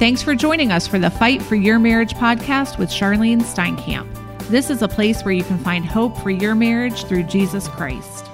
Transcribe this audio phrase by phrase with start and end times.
[0.00, 4.08] Thanks for joining us for the Fight for Your Marriage podcast with Charlene Steinkamp.
[4.48, 8.24] This is a place where you can find hope for your marriage through Jesus Christ.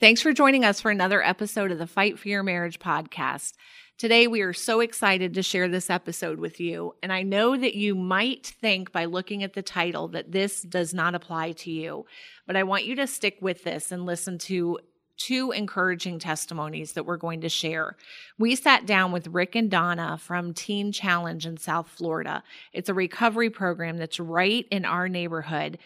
[0.00, 3.52] Thanks for joining us for another episode of the Fight for Your Marriage podcast.
[3.96, 6.96] Today, we are so excited to share this episode with you.
[7.00, 10.92] And I know that you might think by looking at the title that this does
[10.92, 12.06] not apply to you,
[12.44, 14.80] but I want you to stick with this and listen to
[15.18, 17.96] two encouraging testimonies that we're going to share.
[18.38, 22.42] We sat down with Rick and Donna from Teen Challenge in South Florida.
[22.72, 25.78] It's a recovery program that's right in our neighborhood,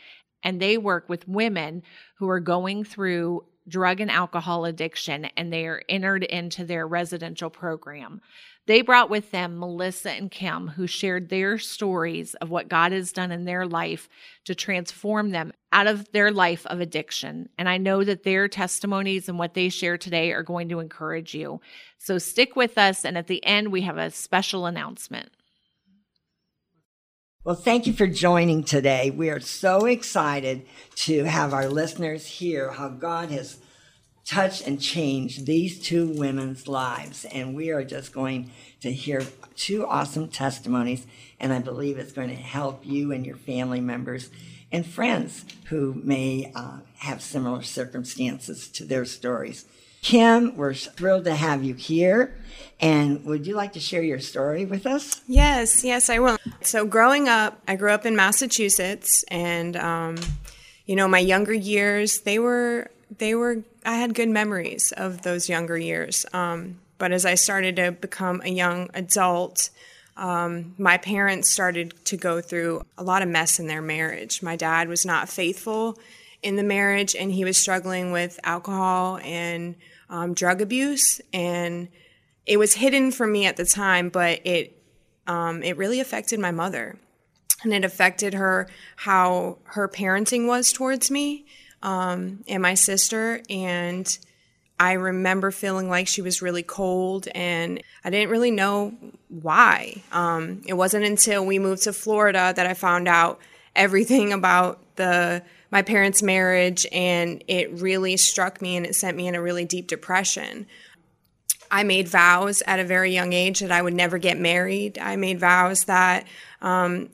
[0.44, 1.82] and they work with women
[2.16, 7.50] who are going through drug and alcohol addiction and they are entered into their residential
[7.50, 8.20] program.
[8.66, 13.12] They brought with them Melissa and Kim, who shared their stories of what God has
[13.12, 14.08] done in their life
[14.44, 17.48] to transform them out of their life of addiction.
[17.58, 21.34] And I know that their testimonies and what they share today are going to encourage
[21.34, 21.60] you.
[21.98, 23.04] So stick with us.
[23.04, 25.30] And at the end, we have a special announcement.
[27.44, 29.10] Well, thank you for joining today.
[29.10, 33.58] We are so excited to have our listeners hear how God has
[34.24, 37.24] touched and change these two women's lives.
[37.26, 39.24] And we are just going to hear
[39.56, 41.06] two awesome testimonies.
[41.40, 44.30] And I believe it's going to help you and your family members
[44.70, 49.66] and friends who may uh, have similar circumstances to their stories.
[50.00, 52.34] Kim, we're thrilled to have you here.
[52.80, 55.22] And would you like to share your story with us?
[55.28, 56.38] Yes, yes, I will.
[56.62, 60.16] So, growing up, I grew up in Massachusetts, and um,
[60.86, 65.48] you know, my younger years, they were they were I had good memories of those
[65.48, 66.24] younger years.
[66.32, 69.70] Um, but as I started to become a young adult,
[70.16, 74.42] um, my parents started to go through a lot of mess in their marriage.
[74.42, 75.98] My dad was not faithful
[76.42, 79.74] in the marriage, and he was struggling with alcohol and
[80.10, 81.88] um, drug abuse, and
[82.46, 84.78] it was hidden from me at the time, but it
[85.26, 86.98] um, it really affected my mother,
[87.62, 91.46] and it affected her how her parenting was towards me
[91.82, 94.18] um, and my sister, and
[94.78, 98.94] I remember feeling like she was really cold, and I didn't really know
[99.28, 100.02] why.
[100.10, 103.40] Um, it wasn't until we moved to Florida that I found out
[103.74, 109.26] everything about the my parents' marriage, and it really struck me and it sent me
[109.26, 110.66] in a really deep depression.
[111.70, 114.98] I made vows at a very young age that I would never get married.
[114.98, 116.26] I made vows that
[116.60, 117.08] um,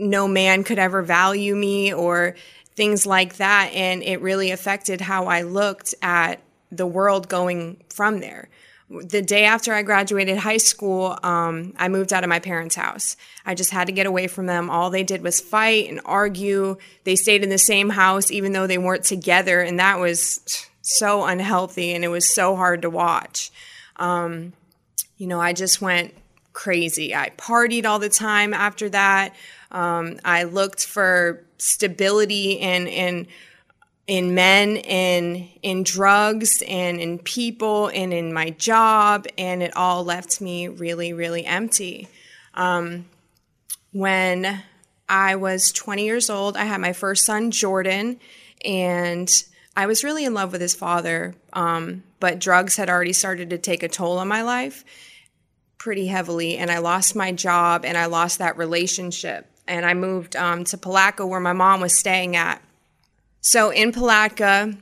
[0.00, 2.34] no man could ever value me or
[2.80, 3.72] things like that.
[3.74, 6.40] And it really affected how I looked at
[6.72, 8.48] the world going from there
[8.90, 13.16] the day after I graduated high school, um, I moved out of my parents' house.
[13.46, 14.68] I just had to get away from them.
[14.68, 16.76] All they did was fight and argue.
[17.04, 21.24] They stayed in the same house even though they weren't together, and that was so
[21.24, 23.52] unhealthy and it was so hard to watch.
[23.96, 24.54] Um,
[25.18, 26.14] you know, I just went
[26.52, 27.14] crazy.
[27.14, 29.36] I partied all the time after that.
[29.70, 33.26] Um, I looked for stability and and
[34.06, 40.02] in men and in drugs and in people and in my job, and it all
[40.04, 42.08] left me really, really empty.
[42.54, 43.04] Um,
[43.92, 44.62] when
[45.08, 48.18] I was 20 years old, I had my first son, Jordan,
[48.64, 49.30] and
[49.76, 53.58] I was really in love with his father, um, but drugs had already started to
[53.58, 54.84] take a toll on my life
[55.78, 59.49] pretty heavily, and I lost my job and I lost that relationship.
[59.70, 62.60] And I moved um, to Palatka, where my mom was staying at.
[63.40, 64.76] So in Palatka,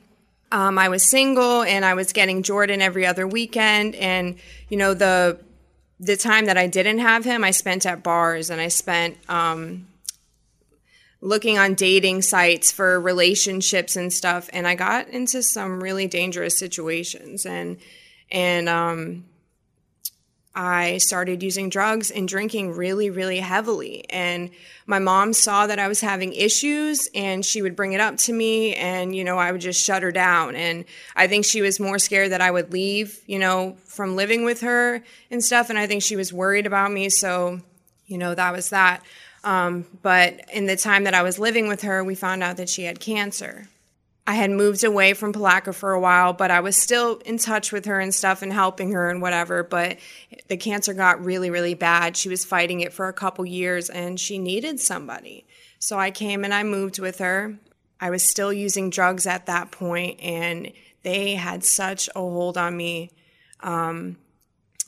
[0.51, 3.95] um, I was single and I was getting Jordan every other weekend.
[3.95, 5.39] And, you know, the
[6.01, 9.87] the time that I didn't have him, I spent at bars and I spent um,
[11.21, 14.49] looking on dating sites for relationships and stuff.
[14.53, 17.45] And I got into some really dangerous situations.
[17.45, 17.77] And,
[18.31, 19.25] and, um,
[20.61, 24.03] I started using drugs and drinking really, really heavily.
[24.09, 24.49] And
[24.85, 28.33] my mom saw that I was having issues and she would bring it up to
[28.33, 30.57] me and, you know, I would just shut her down.
[30.57, 30.83] And
[31.15, 34.59] I think she was more scared that I would leave, you know, from living with
[34.59, 35.01] her
[35.31, 35.69] and stuff.
[35.69, 37.07] And I think she was worried about me.
[37.07, 37.61] So,
[38.07, 39.01] you know, that was that.
[39.45, 42.67] Um, but in the time that I was living with her, we found out that
[42.67, 43.69] she had cancer.
[44.29, 47.71] I had moved away from Palatka for a while, but I was still in touch
[47.71, 49.63] with her and stuff and helping her and whatever.
[49.63, 49.97] But
[50.49, 52.15] the cancer got really, really bad.
[52.15, 55.47] She was fighting it for a couple years and she needed somebody.
[55.79, 57.57] So I came and I moved with her.
[57.99, 62.77] I was still using drugs at that point, and they had such a hold on
[62.77, 63.09] me
[63.61, 64.15] um,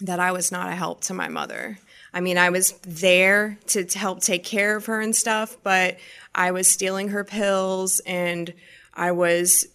[0.01, 1.79] that I was not a help to my mother.
[2.13, 5.97] I mean, I was there to, to help take care of her and stuff, but
[6.35, 8.53] I was stealing her pills and
[8.93, 9.67] I was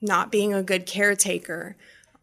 [0.00, 1.76] not being a good caretaker.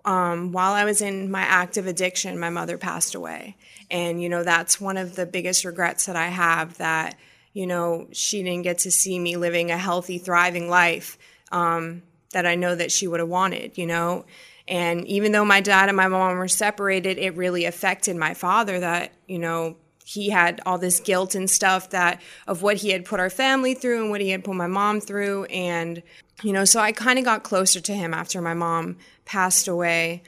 [0.06, 3.56] um, while I was in my active addiction, my mother passed away.
[3.90, 7.16] And, you know, that's one of the biggest regrets that I have that,
[7.54, 11.18] you know, she didn't get to see me living a healthy, thriving life
[11.52, 12.02] um,
[12.32, 14.26] that I know that she would have wanted, you know.
[14.68, 18.80] And even though my dad and my mom were separated, it really affected my father
[18.80, 19.76] that, you know,
[20.12, 23.74] he had all this guilt and stuff that of what he had put our family
[23.74, 25.46] through and what he had put my mom through.
[25.46, 26.04] And
[26.44, 30.24] you know so i kind of got closer to him after my mom passed away.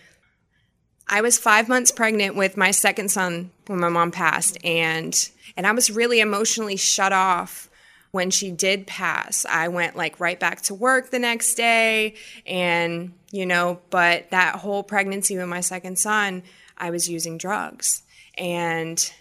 [1.09, 4.57] I was five months pregnant with my second son when my mom passed.
[4.63, 7.69] And and i was really emotionally shut off
[8.11, 9.43] when she did pass.
[9.49, 12.15] I went like right back to work the next day.
[12.45, 16.43] And you know but that whole pregnancy with my second son
[16.77, 18.03] i was using drugs.
[18.37, 19.11] And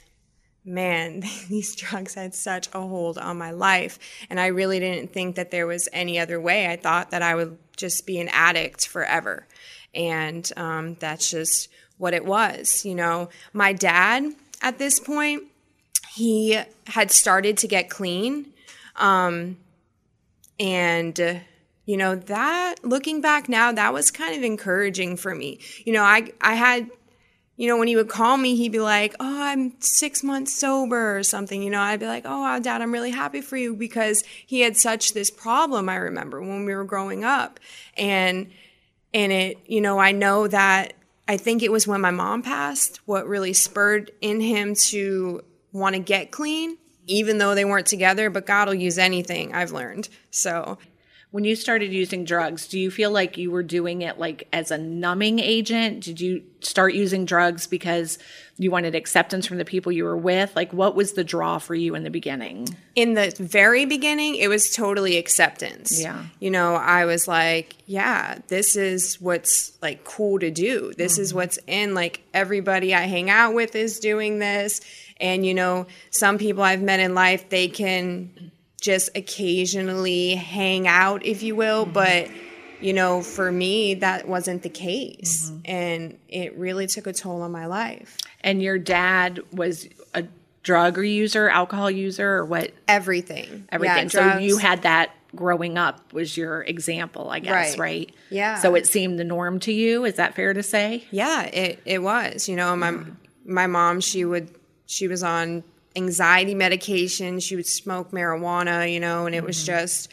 [0.64, 3.98] man, these drugs had such a hold on my life.
[4.30, 6.68] And I really didn't think that there was any other way.
[6.68, 9.46] I thought that I would just be an addict forever.
[9.94, 11.68] And um, that's just
[11.98, 12.84] what it was.
[12.84, 15.44] You know, my dad at this point,
[16.14, 18.52] he had started to get clean.
[18.96, 19.56] Um,
[20.60, 21.42] and,
[21.86, 25.58] you know, that looking back now, that was kind of encouraging for me.
[25.84, 26.90] You know, I, I had
[27.56, 31.16] you know, when he would call me, he'd be like, Oh, I'm six months sober
[31.18, 31.62] or something.
[31.62, 34.76] You know, I'd be like, Oh, dad, I'm really happy for you because he had
[34.76, 35.88] such this problem.
[35.88, 37.60] I remember when we were growing up.
[37.96, 38.50] And,
[39.12, 40.94] and it, you know, I know that
[41.28, 45.94] I think it was when my mom passed what really spurred in him to want
[45.94, 48.30] to get clean, even though they weren't together.
[48.30, 50.08] But God will use anything, I've learned.
[50.30, 50.78] So
[51.32, 54.70] when you started using drugs, do you feel like you were doing it like as
[54.70, 56.04] a numbing agent?
[56.04, 58.18] Did you start using drugs because
[58.58, 60.54] you wanted acceptance from the people you were with?
[60.54, 62.68] Like what was the draw for you in the beginning?
[62.94, 65.98] In the very beginning, it was totally acceptance.
[65.98, 66.26] Yeah.
[66.38, 70.92] You know, I was like, yeah, this is what's like cool to do.
[70.98, 71.22] This mm-hmm.
[71.22, 74.82] is what's in like everybody I hang out with is doing this.
[75.18, 78.51] And you know, some people I've met in life, they can
[78.82, 81.84] just occasionally hang out, if you will.
[81.84, 81.92] Mm-hmm.
[81.94, 82.28] But,
[82.80, 85.48] you know, for me, that wasn't the case.
[85.48, 85.60] Mm-hmm.
[85.64, 88.18] And it really took a toll on my life.
[88.42, 90.24] And your dad was a
[90.64, 92.72] drug user, alcohol user, or what?
[92.88, 93.66] Everything.
[93.70, 94.10] Everything.
[94.12, 97.78] Yeah, so you had that growing up was your example, I guess, right.
[97.78, 98.14] right?
[98.30, 98.58] Yeah.
[98.58, 100.04] So it seemed the norm to you.
[100.04, 101.04] Is that fair to say?
[101.10, 102.48] Yeah, it, it was.
[102.48, 103.04] You know, my yeah.
[103.46, 104.50] my mom, she would
[104.86, 105.62] she was on
[105.96, 107.40] anxiety medication.
[107.40, 109.66] She would smoke marijuana, you know, and it was mm-hmm.
[109.66, 110.12] just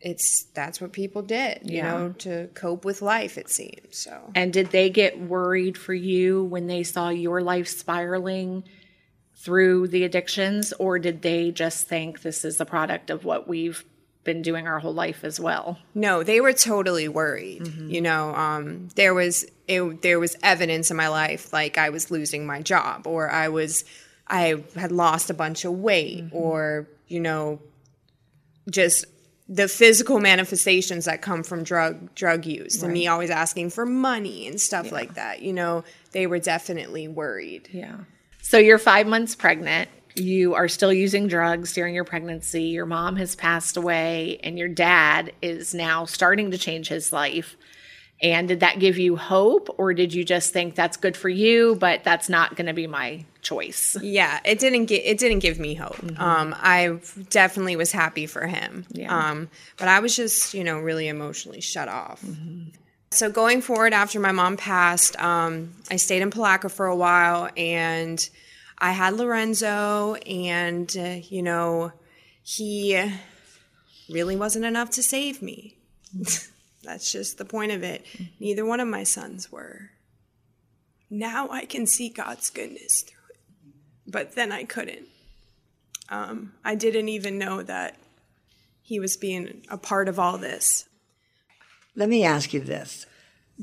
[0.00, 1.90] it's that's what people did, you yeah.
[1.90, 3.98] know, to cope with life it seems.
[3.98, 8.64] So And did they get worried for you when they saw your life spiraling
[9.36, 13.84] through the addictions or did they just think this is a product of what we've
[14.24, 15.78] been doing our whole life as well?
[15.94, 17.62] No, they were totally worried.
[17.62, 17.90] Mm-hmm.
[17.90, 22.10] You know, um, there was it, there was evidence in my life like I was
[22.10, 23.84] losing my job or I was
[24.30, 26.36] I had lost a bunch of weight mm-hmm.
[26.36, 27.60] or, you know,
[28.70, 29.04] just
[29.48, 32.84] the physical manifestations that come from drug drug use right.
[32.84, 34.92] and me always asking for money and stuff yeah.
[34.92, 35.42] like that.
[35.42, 35.82] You know,
[36.12, 37.68] they were definitely worried.
[37.72, 37.96] Yeah.
[38.42, 39.90] So you're 5 months pregnant.
[40.14, 42.64] You are still using drugs during your pregnancy.
[42.64, 47.56] Your mom has passed away and your dad is now starting to change his life.
[48.22, 51.76] And did that give you hope or did you just think that's good for you
[51.76, 53.96] but that's not going to be my choice.
[54.00, 55.96] Yeah, it didn't get it didn't give me hope.
[55.96, 56.22] Mm-hmm.
[56.22, 57.00] Um, I
[57.30, 58.86] definitely was happy for him.
[58.90, 59.16] Yeah.
[59.16, 62.22] Um, but I was just you know really emotionally shut off.
[62.22, 62.70] Mm-hmm.
[63.12, 67.50] So going forward after my mom passed, um, I stayed in Palatka for a while,
[67.56, 68.28] and
[68.78, 71.92] I had Lorenzo, and uh, you know
[72.42, 73.10] he
[74.08, 75.76] really wasn't enough to save me.
[76.82, 78.04] That's just the point of it.
[78.38, 79.90] Neither one of my sons were.
[81.10, 83.40] Now I can see God's goodness through it,
[84.06, 85.08] but then I couldn't.
[86.08, 87.96] Um, I didn't even know that
[88.82, 90.88] he was being a part of all this.
[91.94, 93.06] Let me ask you this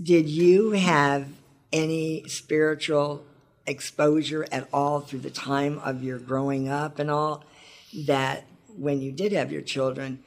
[0.01, 1.27] Did you have
[1.73, 3.25] any spiritual
[3.65, 7.43] exposure at all through the time of your growing up and all
[8.05, 8.45] that
[8.77, 10.23] when you did have your children,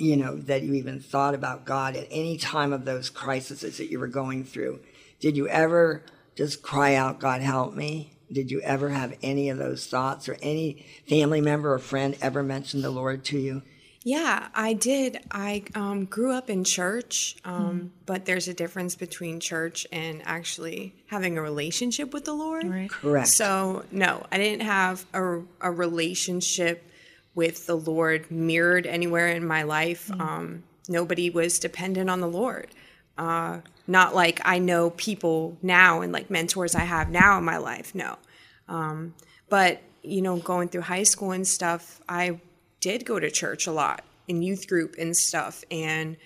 [0.00, 3.90] you know, that you even thought about God at any time of those crises that
[3.90, 4.80] you were going through?
[5.20, 6.02] Did you ever
[6.34, 8.14] just cry out, God, help me?
[8.32, 12.42] Did you ever have any of those thoughts or any family member or friend ever
[12.42, 13.62] mention the Lord to you?
[14.02, 15.18] Yeah, I did.
[15.30, 17.86] I um, grew up in church, um, mm-hmm.
[18.06, 22.66] but there's a difference between church and actually having a relationship with the Lord.
[22.66, 22.88] Right.
[22.88, 23.28] Correct.
[23.28, 26.89] So, no, I didn't have a, a relationship
[27.34, 30.08] with the Lord mirrored anywhere in my life.
[30.08, 30.20] Mm-hmm.
[30.20, 32.68] Um, nobody was dependent on the Lord.
[33.16, 37.58] Uh, not like I know people now and like mentors I have now in my
[37.58, 37.94] life.
[37.94, 38.16] No.
[38.68, 39.14] Um,
[39.48, 42.40] but, you know, going through high school and stuff, I
[42.80, 45.64] did go to church a lot in youth group and stuff.
[45.70, 46.16] And,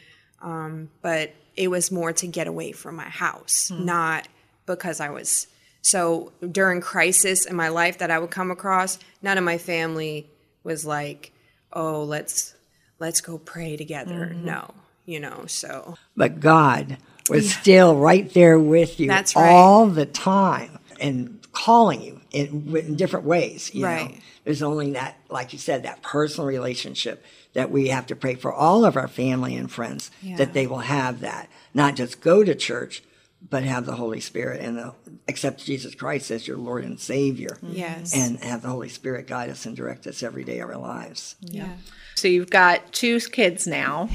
[0.43, 4.29] um, but it was more to get away from my house, not
[4.67, 5.47] because I was.
[5.83, 10.29] So during crisis in my life that I would come across, none of my family
[10.65, 11.33] was like,
[11.73, 12.55] "Oh, let's
[12.99, 14.45] let's go pray together." Mm-hmm.
[14.47, 14.75] No,
[15.07, 15.45] you know.
[15.47, 16.97] So But God
[17.31, 19.49] was still right there with you That's right.
[19.49, 23.73] all the time and calling you in, in different ways.
[23.75, 24.21] You know, Right.
[24.45, 28.53] there's only that, like you said, that personal relationship that we have to pray for
[28.53, 30.37] all of our family and friends Yeah.
[30.37, 33.03] that they will have that, not just go to church,
[33.51, 34.95] but have the Holy Spirit and the,
[35.29, 37.59] accept Jesus Christ as your Lord and Savior.
[37.63, 40.77] yes, And have the Holy Spirit guide us and direct us every day of our
[40.79, 41.37] lives.
[41.41, 41.75] yeah,
[42.15, 44.09] So you've got two kids now,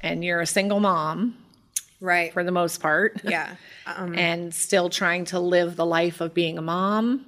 [0.00, 1.36] and you're a single mom
[2.00, 3.56] right, for the most part, yeah,
[3.86, 7.26] um, and still trying to live the life of being a mom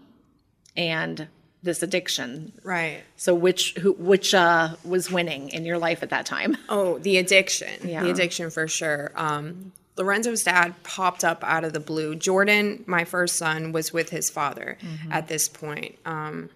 [0.76, 1.28] and
[1.62, 2.52] this addiction.
[2.62, 3.02] right.
[3.16, 6.56] So which who which uh, was winning in your life at that time?
[6.68, 7.88] Oh, the addiction.
[7.88, 8.04] Yeah.
[8.04, 9.10] The addiction for sure.
[9.16, 12.14] Um, Lorenzo's dad popped up out of the blue.
[12.14, 14.76] Jordan, my first son, was with his father
[15.10, 15.98] at this point.
[16.04, 16.50] Um,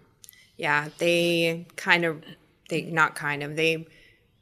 [0.56, 2.22] yeah, they kind of,
[2.68, 3.86] they not kind of, they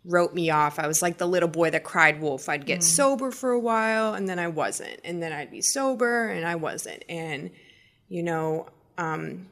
[0.05, 0.79] wrote me off.
[0.79, 2.49] I was like the little boy that cried wolf.
[2.49, 5.01] I'd get sober for a while and then I wasn't.
[5.05, 7.05] And then I'd be sober and I wasn't.
[7.09, 7.51] And,
[8.09, 9.47] you know, um,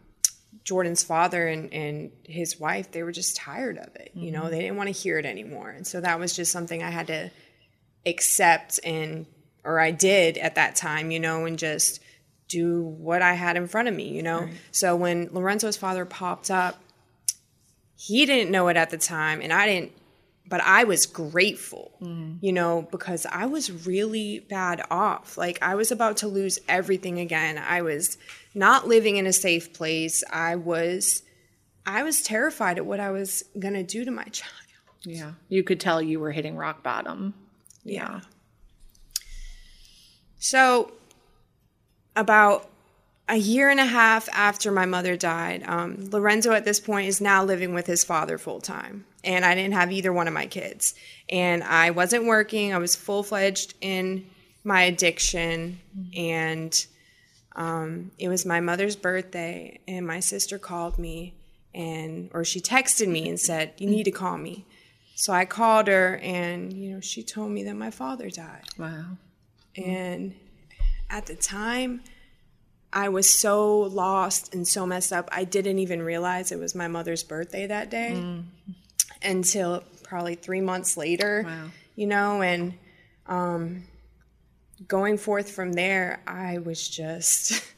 [0.64, 4.10] Jordan's father and, and his wife, they were just tired of it.
[4.14, 5.70] You know, they didn't want to hear it anymore.
[5.70, 7.30] And so that was just something I had to
[8.04, 9.26] accept and,
[9.66, 12.00] or I did at that time, you know, and just
[12.48, 14.48] do what I had in front of me, you know.
[14.70, 16.80] So when Lorenzo's father popped up,
[17.96, 19.92] he didn't know it at the time and I didn't
[20.48, 22.38] but I was grateful, mm.
[22.40, 25.36] you know, because I was really bad off.
[25.36, 27.58] Like I was about to lose everything again.
[27.58, 28.16] I was
[28.54, 30.22] not living in a safe place.
[30.30, 31.22] I was
[31.84, 34.52] I was terrified at what I was going to do to my child.
[35.02, 37.34] Yeah, you could tell you were hitting rock bottom.
[37.84, 38.20] Yeah.
[40.38, 40.92] So,
[42.14, 42.68] about
[43.28, 47.20] a year and a half after my mother died, um, Lorenzo at this point is
[47.20, 49.04] now living with his father full time.
[49.24, 50.94] And I didn't have either one of my kids.
[51.28, 54.26] And I wasn't working, I was full fledged in
[54.62, 55.80] my addiction.
[56.16, 56.86] And
[57.56, 61.34] um, it was my mother's birthday, and my sister called me.
[61.74, 64.64] And, or she texted me and said, You need to call me.
[65.14, 68.64] So I called her, and, you know, she told me that my father died.
[68.78, 69.16] Wow.
[69.76, 69.90] Mm-hmm.
[69.90, 70.34] And
[71.10, 72.02] at the time,
[72.92, 75.28] I was so lost and so messed up.
[75.32, 78.44] I didn't even realize it was my mother's birthday that day mm.
[79.22, 81.70] until probably three months later, Wow.
[81.94, 82.74] you know, and
[83.26, 83.84] um,
[84.88, 87.62] going forth from there, I was just.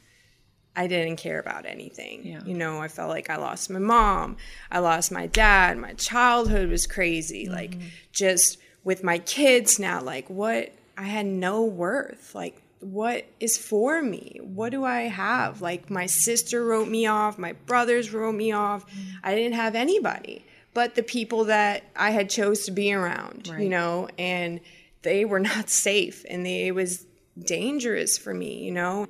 [0.76, 2.24] I didn't care about anything.
[2.24, 2.40] Yeah.
[2.44, 4.36] You know, I felt like I lost my mom,
[4.70, 7.48] I lost my dad, my childhood was crazy.
[7.48, 7.88] Like mm-hmm.
[8.12, 12.34] just with my kids now, like what I had no worth.
[12.34, 14.38] Like what is for me?
[14.42, 15.62] What do I have?
[15.62, 18.84] Like my sister wrote me off, my brothers wrote me off.
[19.24, 20.44] I didn't have anybody
[20.78, 23.62] but the people that I had chose to be around, Right.
[23.62, 24.60] you know, and
[25.02, 27.04] they were not safe and they, it was
[27.36, 29.08] dangerous for me, you know.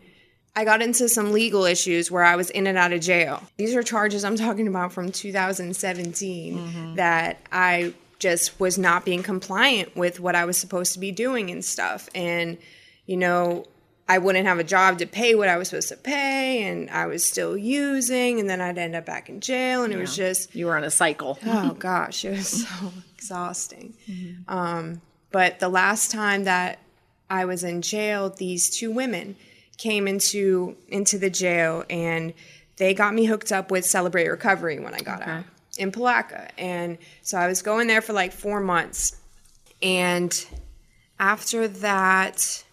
[0.57, 3.43] I got into some legal issues where I was in and out of jail.
[3.59, 6.95] These are charges I'm talking about from 2017 mm-hmm.
[6.95, 11.51] that I just was not being compliant with what I was supposed to be doing
[11.51, 12.09] and stuff.
[12.15, 12.59] And,
[13.07, 13.65] you know,
[14.09, 17.07] I wouldn't have a job to pay what I was supposed to pay, and I
[17.07, 20.55] was still using, and then I'd end up back in jail, and it was just
[20.55, 21.39] You were on a cycle.
[21.45, 23.95] oh gosh, it was so exhausting.
[24.49, 26.79] Um, but the last time that
[27.29, 29.37] I was in jail, these two women
[29.77, 32.33] came into into the jail and
[32.79, 35.45] they got me hooked up with Celebrate Recovery when I got out
[35.79, 36.51] in Palatka.
[36.59, 39.17] And so I was going there for like four months.
[39.81, 40.47] And
[41.19, 42.65] after that,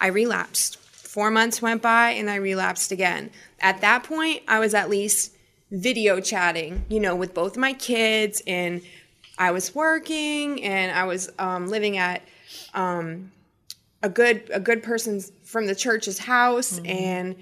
[0.00, 0.78] I relapsed.
[0.78, 3.30] Four months went by and I relapsed again.
[3.60, 5.32] At that point, I was at least
[5.70, 8.82] video chatting, you know, with both my kids, and
[9.38, 12.22] I was working and I was um, living at
[12.74, 13.32] um,
[14.02, 17.36] a good a good person from the church's house, and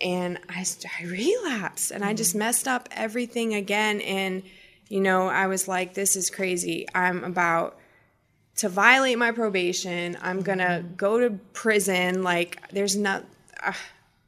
[0.00, 0.64] and I,
[1.00, 4.00] I relapsed and I just messed up everything again.
[4.00, 4.42] And
[4.88, 6.86] you know, I was like, this is crazy.
[6.94, 7.78] I'm about
[8.56, 10.16] to violate my probation.
[10.22, 12.22] I'm gonna go to prison.
[12.22, 13.24] Like, there's not.
[13.62, 13.72] Uh,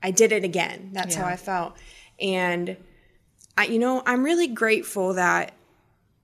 [0.02, 0.90] I did it again.
[0.92, 1.76] That's how I felt.
[2.20, 2.76] And
[3.56, 5.52] I, you know, I'm really grateful that,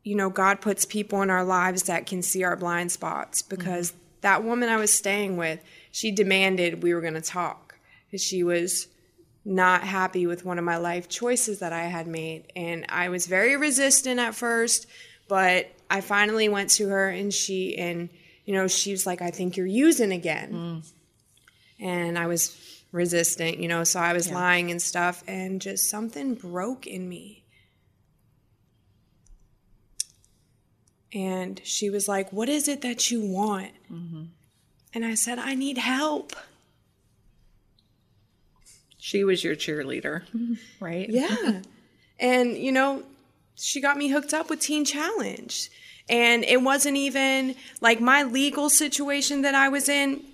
[0.03, 3.93] you know, God puts people in our lives that can see our blind spots because
[4.23, 5.61] that woman I was staying with,
[5.93, 8.88] she demanded we were going to talk because she was
[9.47, 12.53] not happy with one of my life choices that I had made.
[12.57, 14.87] And I was very resistant at first,
[15.29, 18.09] but I finally went to her and she, and,
[18.45, 20.53] you know, she was like, I think you're using again.
[20.53, 20.93] Mm.
[21.79, 22.57] And I was
[22.91, 24.35] resistant, you know, so I was yeah.
[24.35, 27.45] lying and stuff, and just something broke in me.
[31.12, 33.73] And she was like, What is it that you want?
[33.93, 34.25] Mm-hmm.
[34.95, 36.35] And I said, I need help.
[39.07, 40.23] She was your cheerleader,
[40.81, 41.09] right?
[41.09, 41.61] Yeah.
[42.19, 43.05] and, you know,
[43.55, 45.71] she got me hooked up with Teen Challenge.
[46.09, 50.25] And it wasn't even like my legal situation that I was in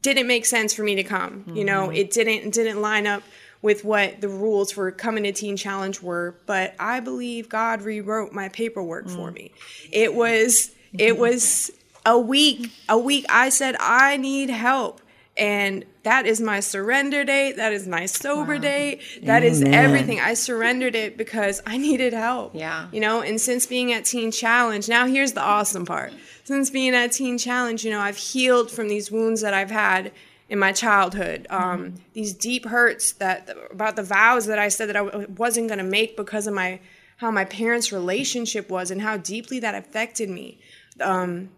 [0.00, 1.40] didn't make sense for me to come.
[1.40, 1.56] Mm-hmm.
[1.56, 1.96] You know, mm-hmm.
[1.96, 3.22] it didn't didn't line up
[3.60, 8.32] with what the rules for coming to Teen Challenge were, but I believe God rewrote
[8.32, 9.14] my paperwork mm.
[9.14, 9.52] for me.
[9.92, 11.70] It was it was
[12.06, 14.99] a week, a week I said I need help.
[15.36, 17.56] And that is my surrender date.
[17.56, 18.60] That is my sober wow.
[18.60, 19.00] date.
[19.22, 19.44] That Amen.
[19.44, 20.20] is everything.
[20.20, 22.54] I surrendered it because I needed help.
[22.54, 22.88] Yeah.
[22.92, 26.12] You know, and since being at Teen Challenge, now here's the awesome part.
[26.44, 30.12] Since being at Teen Challenge, you know, I've healed from these wounds that I've had
[30.48, 31.46] in my childhood.
[31.48, 31.96] Um, mm-hmm.
[32.12, 35.84] These deep hurts that about the vows that I said that I wasn't going to
[35.84, 36.80] make because of my
[37.18, 40.58] how my parents' relationship was and how deeply that affected me.
[41.00, 41.50] Um,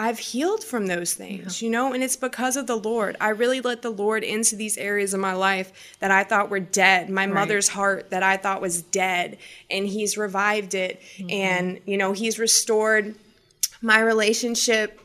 [0.00, 1.66] I've healed from those things, yeah.
[1.66, 3.18] you know, and it's because of the Lord.
[3.20, 6.58] I really let the Lord into these areas of my life that I thought were
[6.58, 7.10] dead.
[7.10, 7.34] My right.
[7.34, 9.36] mother's heart that I thought was dead,
[9.70, 11.02] and He's revived it.
[11.18, 11.30] Mm-hmm.
[11.30, 13.14] And, you know, He's restored
[13.82, 14.98] my relationship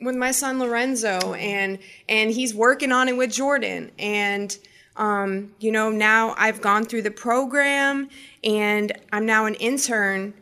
[0.00, 4.58] with my son Lorenzo and and he's working on it with Jordan and
[4.96, 8.08] um, you know now I've gone through the program
[8.42, 10.34] and I'm now an intern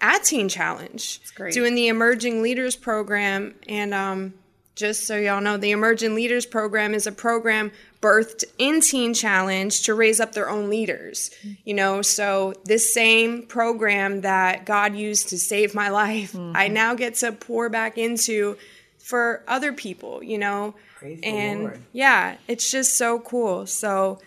[0.00, 1.20] at Teen Challenge
[1.52, 4.34] doing the Emerging Leaders program and um,
[4.74, 9.82] just so y'all know the Emerging Leaders program is a program birthed in Teen Challenge
[9.82, 11.30] to raise up their own leaders.
[11.64, 16.56] You know, so this same program that God used to save my life, mm-hmm.
[16.56, 18.56] I now get to pour back into
[18.98, 20.74] for other people, you know.
[20.98, 23.66] Praise and yeah, it's just so cool.
[23.66, 24.18] So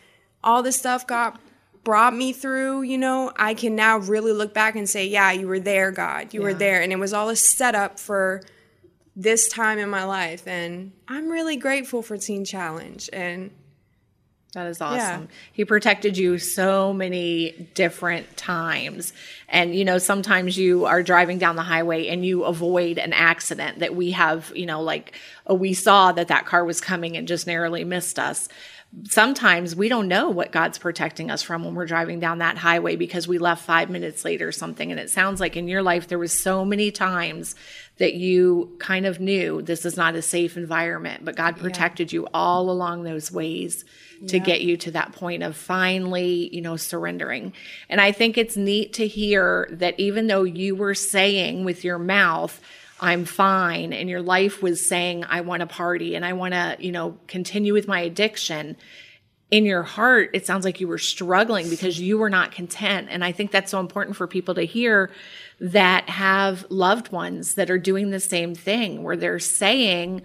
[0.43, 1.37] all this stuff God
[1.83, 5.47] brought me through, you know, I can now really look back and say, yeah, you
[5.47, 6.33] were there, God.
[6.33, 6.47] You yeah.
[6.47, 6.81] were there.
[6.81, 8.41] And it was all a setup for
[9.15, 10.47] this time in my life.
[10.47, 13.09] And I'm really grateful for Teen Challenge.
[13.11, 13.51] And
[14.53, 15.21] that is awesome.
[15.23, 15.27] Yeah.
[15.51, 19.11] He protected you so many different times.
[19.49, 23.79] And, you know, sometimes you are driving down the highway and you avoid an accident
[23.79, 25.13] that we have, you know, like
[25.47, 28.47] oh, we saw that that car was coming and just narrowly missed us.
[29.05, 32.95] Sometimes we don't know what God's protecting us from when we're driving down that highway
[32.95, 34.91] because we left five minutes late or something.
[34.91, 37.55] And it sounds like in your life, there was so many times
[37.97, 42.19] that you kind of knew this is not a safe environment, but God protected yeah.
[42.19, 43.83] you all along those ways
[44.27, 44.43] to yeah.
[44.43, 47.53] get you to that point of finally, you know, surrendering.
[47.89, 51.99] And I think it's neat to hear that even though you were saying with your
[51.99, 52.61] mouth,
[52.99, 56.77] I'm fine, and your life was saying, I want to party and I want to,
[56.79, 58.77] you know, continue with my addiction.
[59.51, 63.09] In your heart, it sounds like you were struggling because you were not content.
[63.11, 65.11] And I think that's so important for people to hear
[65.59, 70.21] that have loved ones that are doing the same thing, where they're saying,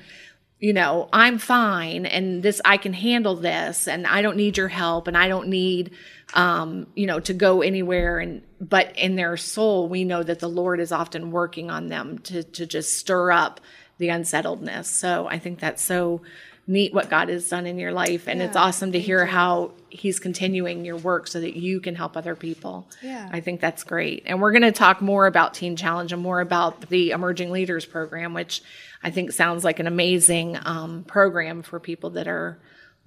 [0.61, 4.69] you know, I'm fine and this, I can handle this and I don't need your
[4.69, 5.93] help and I don't need,
[6.35, 8.19] um, you know, to go anywhere.
[8.19, 12.19] And, but in their soul, we know that the Lord is often working on them
[12.21, 13.61] to, to just stir up
[13.99, 14.89] the unsettledness.
[14.89, 16.23] So I think that's so
[16.67, 18.29] neat what God has done in your life.
[18.29, 19.31] And yeah, it's awesome to hear you.
[19.31, 22.87] how He's continuing your work so that you can help other people.
[23.03, 23.27] Yeah.
[23.33, 24.25] I think that's great.
[24.27, 27.87] And we're going to talk more about Teen Challenge and more about the Emerging Leaders
[27.87, 28.63] Program, which
[29.03, 32.59] I think sounds like an amazing um, program for people that are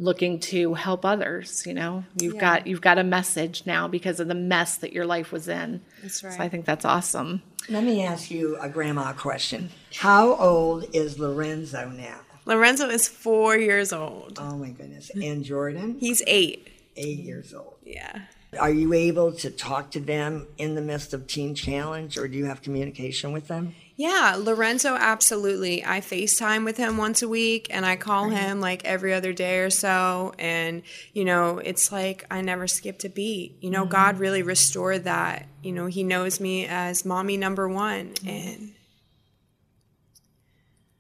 [0.02, 2.04] looking to help others you know?
[2.20, 2.42] You've yeah.
[2.42, 5.82] got you've got a message now because of the mess that your life was in.
[6.02, 6.34] That's right.
[6.34, 7.42] So i think that's awesome.
[7.70, 9.70] Let me ask you a grandma question.
[9.96, 12.20] How old is lorenzo now?
[12.46, 14.40] Lorenzo is four years old.
[14.42, 15.12] Oh my goodness.
[15.12, 15.98] And jordan?
[16.00, 16.70] He's eight.
[16.98, 17.76] Eight years old.
[17.86, 18.22] Yeah.
[18.60, 22.38] Are you able to talk to them in the midst of teen challenge or do
[22.38, 25.86] you have communication with them yeah, Lorenzo, absolutely.
[25.86, 28.36] I FaceTime with him once a week and I call right.
[28.36, 30.34] him like every other day or so.
[30.40, 30.82] And,
[31.14, 33.60] you know, it's like I never skipped a beat.
[33.62, 33.92] You know, mm-hmm.
[33.92, 35.46] God really restored that.
[35.62, 38.16] You know, He knows me as mommy number one.
[38.16, 38.28] Mm-hmm.
[38.28, 38.74] And,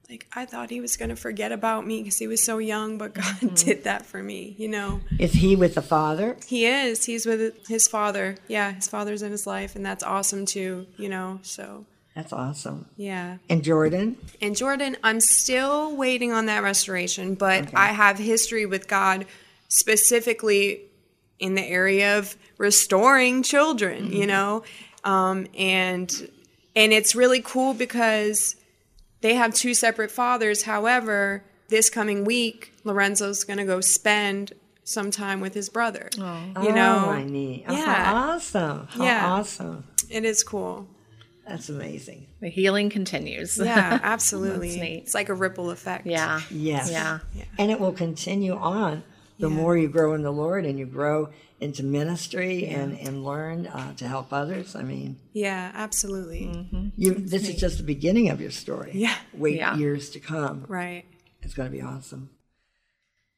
[0.08, 3.00] like, I thought He was going to forget about me because He was so young,
[3.00, 3.56] but God mm-hmm.
[3.56, 5.02] did that for me, you know.
[5.18, 6.38] Is He with the Father?
[6.46, 7.06] He is.
[7.06, 8.38] He's with His Father.
[8.48, 9.76] Yeah, His Father's in His life.
[9.76, 11.88] And that's awesome too, you know, so.
[12.16, 12.88] That's awesome.
[12.98, 13.38] Yeah.
[13.50, 14.18] And Jordan?
[14.42, 19.26] And Jordan, I'm still waiting on that restoration, but I have history with God
[19.70, 20.82] specifically
[21.40, 24.64] in the area of restoring children, you know?
[25.04, 26.30] Um, and
[26.76, 28.56] and it's really cool because
[29.22, 30.64] they have two separate fathers.
[30.64, 36.10] However, this coming week, Lorenzo's going to go spend some time with his brother.
[36.16, 37.12] You know, Oh.
[37.68, 38.04] Oh, Yeah.
[38.04, 38.88] How awesome.
[38.92, 39.32] How Yeah.
[39.32, 39.84] awesome.
[40.10, 40.88] it is cool.
[41.48, 42.28] That's amazing.
[42.40, 43.58] The healing continues.
[43.58, 44.70] Yeah, absolutely.
[44.70, 44.98] That's neat.
[45.04, 46.06] It's like a ripple effect.
[46.06, 46.42] yeah.
[46.50, 46.90] Yes.
[46.92, 47.20] Yeah.
[47.58, 49.04] And it will continue on
[49.40, 49.56] the Yeah.
[49.56, 53.94] more you grow in the Lord and you grow into ministry and, and learn uh,
[53.96, 54.76] to help others.
[54.76, 56.92] I mean, Yeah, absolutely.
[56.96, 58.92] you, this is just the beginning of your story.
[58.94, 59.16] Yeah.
[59.34, 59.76] Wait Yeah.
[59.78, 60.66] years to come.
[60.68, 61.06] Right.
[61.42, 62.30] It's going to be awesome.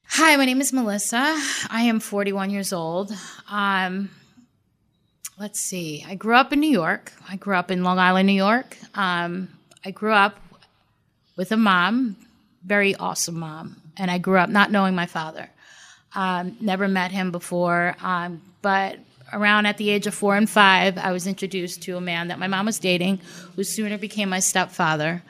[0.08, 1.36] Hi, my name is Melissa.
[1.70, 3.12] I am 41 years old.
[3.50, 4.10] Um,
[5.38, 6.06] let's see.
[6.08, 7.12] I grew up in New York.
[7.28, 8.78] I grew up in Long Island, New York.
[8.94, 9.50] Um,
[9.84, 10.40] I grew up
[11.36, 12.16] with a mom,
[12.64, 15.50] very awesome mom, and I grew up not knowing my father.
[16.16, 19.00] Um, never met him before, um, but
[19.32, 22.38] around at the age of four and five, I was introduced to a man that
[22.38, 23.20] my mom was dating,
[23.56, 25.24] who sooner became my stepfather.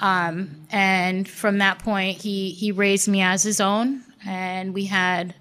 [0.00, 5.34] Um, and from that point, he he raised me as his own, and we had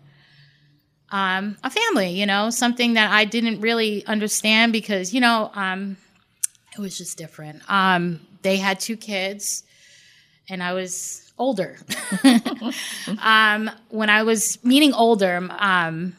[1.16, 2.10] um, a family.
[2.10, 5.96] You know, something that I didn't really understand because you know um,
[6.74, 7.62] it was just different.
[7.72, 9.64] Um, they had two kids,
[10.50, 11.80] and I was older.
[13.22, 16.16] um, when I was meaning older, um,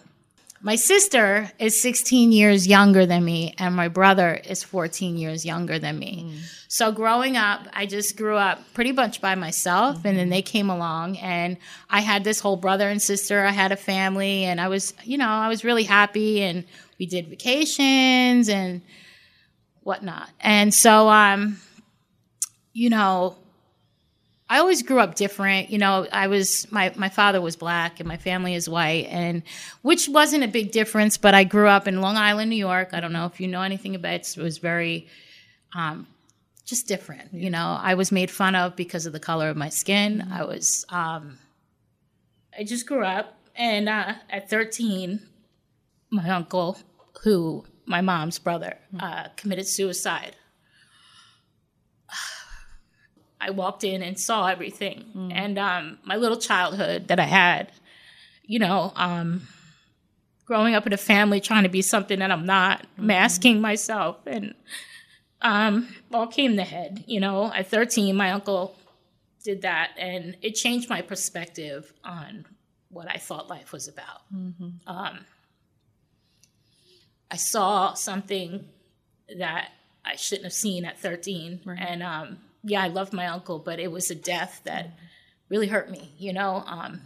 [0.67, 5.79] my sister is 16 years younger than me, and my brother is 14 years younger
[5.79, 6.41] than me.
[6.67, 10.69] So growing up, I just grew up pretty much by myself, and then they came
[10.69, 11.57] along, and
[11.89, 13.45] I had this whole brother and sister.
[13.45, 16.65] I had a family, and I was, you know, I was really happy, and
[16.99, 18.83] we did vacations and
[19.85, 20.29] whatnot.
[20.41, 21.59] And so, um,
[22.73, 23.37] you know,
[24.49, 25.71] I always grew up different.
[25.71, 29.43] You know, I was my my father was black and my family is white, and
[29.83, 31.17] which wasn't a big difference.
[31.19, 32.91] But I grew up in Long Island, New York.
[32.93, 34.37] I don't know if you know anything about it.
[34.37, 35.09] It was very,
[35.75, 36.07] um,
[36.65, 37.35] just different.
[37.35, 40.29] You know, I was made fun of because of the color of my skin.
[40.31, 41.39] I was, um,
[42.57, 45.27] I just grew up, and uh, at thirteen,
[46.11, 46.79] my uncle,
[47.25, 50.37] who my mom's brother, uh, committed suicide.
[53.47, 55.05] I walked in and saw everything.
[55.33, 57.71] And um, my little childhood that I had,
[58.45, 59.47] you know, um,
[60.45, 64.55] growing up in a family trying to be something that I'm not, masking myself, and
[65.43, 67.05] um, all came to head.
[67.07, 68.77] You know, at 13, my uncle
[69.45, 72.47] did that, and it changed my perspective on
[72.91, 74.23] what I thought life was about.
[74.87, 75.19] Um,
[77.31, 78.65] I saw something
[79.39, 79.71] that
[80.05, 81.61] I shouldn't have seen at 13.
[81.79, 84.99] And um, yeah, I loved my uncle, but it was a death that
[85.49, 86.65] really hurt me, you know?
[86.67, 87.01] Um,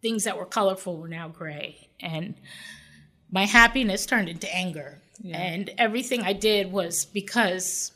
[0.00, 1.88] things that were colorful were now gray.
[2.00, 2.34] And
[3.30, 5.00] my happiness turned into anger.
[5.32, 7.92] And everything I did was because,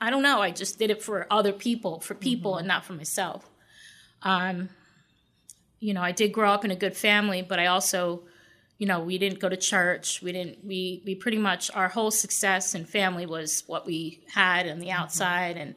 [0.00, 2.94] I don't know, I just did it for other people, for people, and not for
[2.94, 3.48] myself.
[4.22, 4.70] Um,
[5.80, 8.22] you know, I did grow up in a good family, but I also
[8.82, 12.10] you know we didn't go to church we didn't we we pretty much our whole
[12.10, 15.00] success and family was what we had on the mm-hmm.
[15.00, 15.76] outside and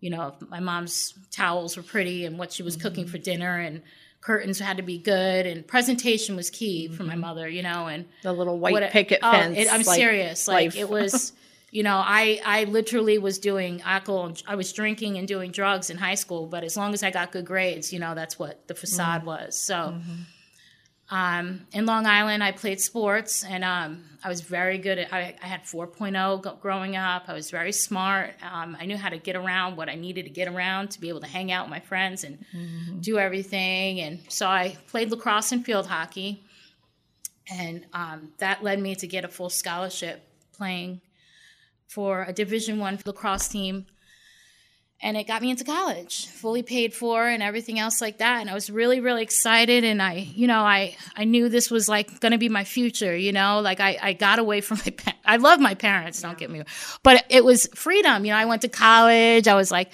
[0.00, 3.30] you know my mom's towels were pretty and what she was cooking for mm-hmm.
[3.32, 3.80] dinner and
[4.20, 7.22] curtains had to be good and presentation was key for my mm-hmm.
[7.22, 9.56] mother you know and The little white what picket oh, fence.
[9.56, 10.46] it- I'm like, serious.
[10.46, 11.32] Like it was,
[11.70, 14.26] you know, I I literally was doing alcohol.
[14.26, 16.46] and- I was drinking and doing drugs in high school.
[16.46, 19.24] But as long as I got good grades, you know, that's what the facade Mm.
[19.32, 19.56] was.
[19.56, 19.94] So.
[21.10, 25.12] Um, in Long Island, I played sports, and um, I was very good at.
[25.12, 27.24] I, I had 4.0 go- growing up.
[27.28, 28.34] I was very smart.
[28.42, 31.10] Um, I knew how to get around what I needed to get around to be
[31.10, 33.00] able to hang out with my friends and Mm-hmm.
[33.00, 34.00] do everything.
[34.00, 36.42] And so I played lacrosse and field hockey
[37.54, 40.22] and um, that led me to get a full scholarship
[40.56, 41.02] playing
[41.86, 43.84] for a division one lacrosse team
[45.04, 48.40] and it got me into college fully paid for and everything else like that.
[48.40, 51.88] And i was really really excited and i you know i i knew this was
[51.88, 53.60] like going to be my future you know?
[53.60, 56.58] Like i i got away from my pa- i love my parents don't get me
[56.60, 56.66] wrong
[57.02, 58.38] but it was freedom you know?
[58.38, 59.90] I went to college i was like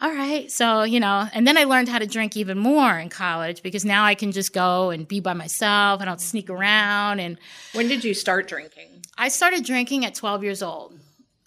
[0.00, 0.50] all right.
[0.50, 3.84] So you know and then i learned how to drink even more in college because
[3.84, 7.38] now i can just go and be by myself i don't sneak around and
[7.72, 8.90] When did you start drinking?
[9.16, 10.98] I started drinking at 12 years old.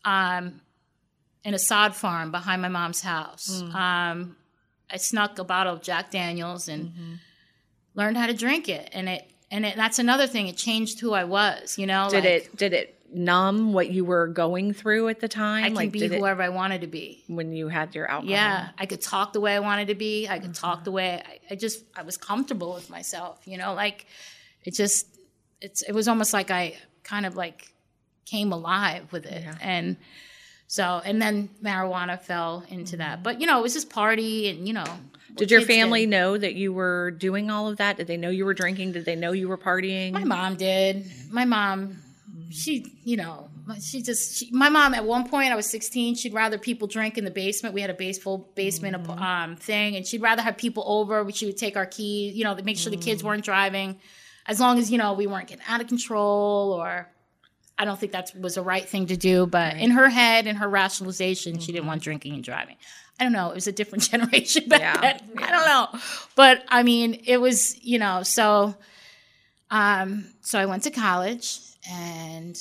[0.06, 0.62] Um,
[1.44, 3.62] in a sod farm behind my mom's house.
[3.62, 4.36] Um,
[4.90, 7.20] I snuck a bottle of Jack Daniels and
[7.96, 8.90] learned how to drink it.
[8.94, 10.48] And it and it, that's another thing.
[10.48, 11.78] It changed who I was.
[11.78, 15.30] You know, Did like- it did it numb what you were going through at the
[15.30, 15.64] time?
[15.64, 17.24] I can like be whoever I wanted to be.
[17.28, 18.30] when you had your alcohol.
[18.30, 20.28] Yeah, I could talk the way I wanted to be.
[20.28, 20.84] I could talk Mm-hmm.
[20.84, 23.40] the way I, I just I was comfortable with myself.
[23.46, 24.06] You know, like
[24.66, 25.08] it just
[25.62, 27.72] it's it was almost like I kind of like
[28.26, 29.96] came alive with it, and
[30.68, 33.24] so and then marijuana fell into that.
[33.24, 34.86] But you know, it was just party, and you know,
[35.38, 35.46] Mm-hmm.
[35.46, 37.98] Did your family know that you were doing all of that?
[37.98, 38.94] Did they know you were drinking?
[38.94, 40.12] Did they know you were partying?
[40.12, 41.06] My mom did.
[41.30, 41.98] My mom,
[42.50, 43.50] she, you know,
[43.80, 44.38] she just.
[44.38, 46.16] She, my mom at one point, I was 16.
[46.16, 47.76] She'd rather people drink in the basement.
[47.76, 51.30] We had a baseball basement um, thing, and she'd rather have people over.
[51.32, 54.00] She would take our keys, you know, to make sure the kids weren't driving,
[54.48, 57.10] as long as you know we weren't getting out of control or.
[57.80, 60.56] I don't think that was the right thing to do, but in her head, in
[60.56, 62.76] her rationalization, she didn't want drinking and driving.
[63.20, 63.52] I don't know.
[63.52, 65.22] It was a different generation back Yeah, then.
[65.38, 66.00] I don't know,
[66.36, 68.24] but I mean, it was you know.
[68.24, 68.76] So,
[69.70, 71.60] um, so I went to college,
[71.90, 72.58] and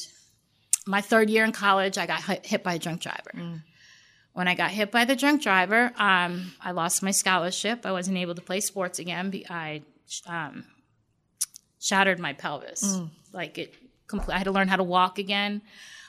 [0.86, 3.60] my third year in college, I got hit, hit by a drunk driver.
[4.32, 7.86] When I got hit by the drunk driver, um, I lost my scholarship.
[7.86, 9.32] I wasn't able to play sports again.
[9.48, 9.82] I
[10.26, 10.64] um,
[11.80, 13.00] shattered my pelvis.
[13.32, 13.74] Like it,
[14.08, 15.62] compl- I had to learn how to walk again.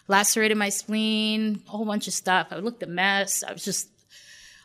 [0.08, 2.48] Lacerated my spleen, a whole bunch of stuff.
[2.52, 3.44] I looked a mess.
[3.44, 3.90] I was just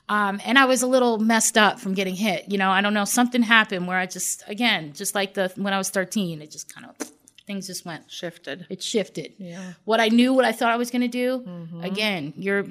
[0.08, 2.50] um, and I was a little messed up from getting hit.
[2.50, 5.72] You know, I don't know, something happened where I just, again, just like the when
[5.72, 7.08] I was 13, it just kind of
[7.46, 8.66] things just went, Shifted.
[8.68, 9.32] it shifted.
[9.38, 9.72] Yeah.
[9.84, 11.44] What I knew, what I thought I was going to do,
[11.82, 12.64] again, you're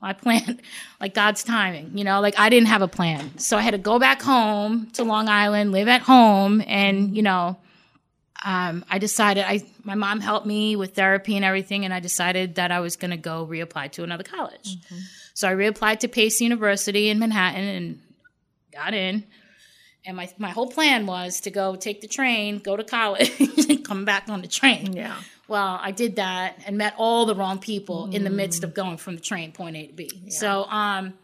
[0.00, 0.60] my plan,
[1.00, 1.96] like God's timing.
[1.98, 4.88] You know, like I didn't have a plan, so I had to go back home
[4.92, 7.58] to Long Island, live at home, and you know.
[8.46, 12.54] Um, I decided I my mom helped me with therapy and everything, and I decided
[12.54, 14.76] that I was going to go reapply to another college.
[15.34, 18.02] So I reapplied to Pace University in Manhattan and
[18.72, 19.24] got in.
[20.06, 23.32] And my, my whole plan was to go take the train, go to college,
[23.68, 24.92] and come back on the train.
[24.92, 25.16] Yeah.
[25.48, 28.96] Well, I did that and met all the wrong people in the midst of going
[28.96, 30.30] from the train point A to B.
[30.30, 31.14] So, um,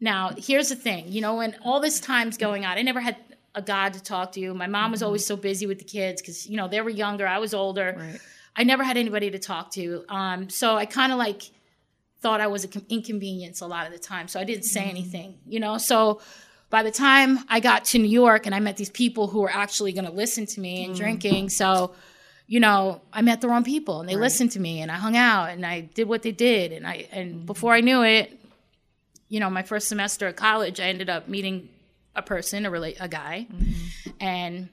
[0.00, 3.16] now here's the thing, you know, when all this time's going on, I never had
[3.58, 4.54] a God to talk to.
[4.54, 5.34] My mom was always mm-hmm.
[5.34, 7.94] so busy with the kids because you know they were younger, I was older.
[7.98, 8.20] Right.
[8.56, 10.04] I never had anybody to talk to.
[10.08, 11.42] Um, so I kind of like
[12.20, 14.26] thought I was an inconvenience a lot of the time.
[14.26, 14.90] So I didn't say mm-hmm.
[14.90, 15.78] anything, you know.
[15.78, 16.20] So
[16.70, 19.52] by the time I got to New York and I met these people who were
[19.52, 20.98] actually going to listen to me and mm.
[20.98, 21.94] drinking, so
[22.46, 25.18] you know, I met the wrong people and they listened to me and I hung
[25.18, 27.46] out and I did what they did and I and mm-hmm.
[27.46, 28.38] before I knew it,
[29.28, 31.68] you know, my first semester at college, I ended up meeting
[32.18, 33.46] a person, a relate a guy,
[34.20, 34.68] and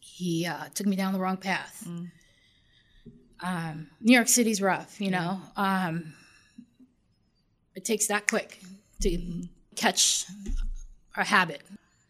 [0.00, 1.86] he uh, took me down the wrong path.
[3.40, 5.40] Um, New York City's rough, you know.
[5.56, 6.14] Um,
[7.74, 8.60] it takes that quick
[9.02, 9.42] to
[9.74, 10.26] catch
[11.16, 11.62] a habit.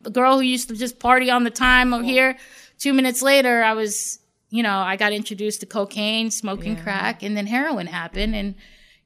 [0.03, 2.37] The girl who used to just party on the time over here,
[2.79, 4.19] two minutes later, I was,
[4.51, 8.35] you know, I got introduced to cocaine, smoking crack, and then heroin happened.
[8.35, 8.55] And,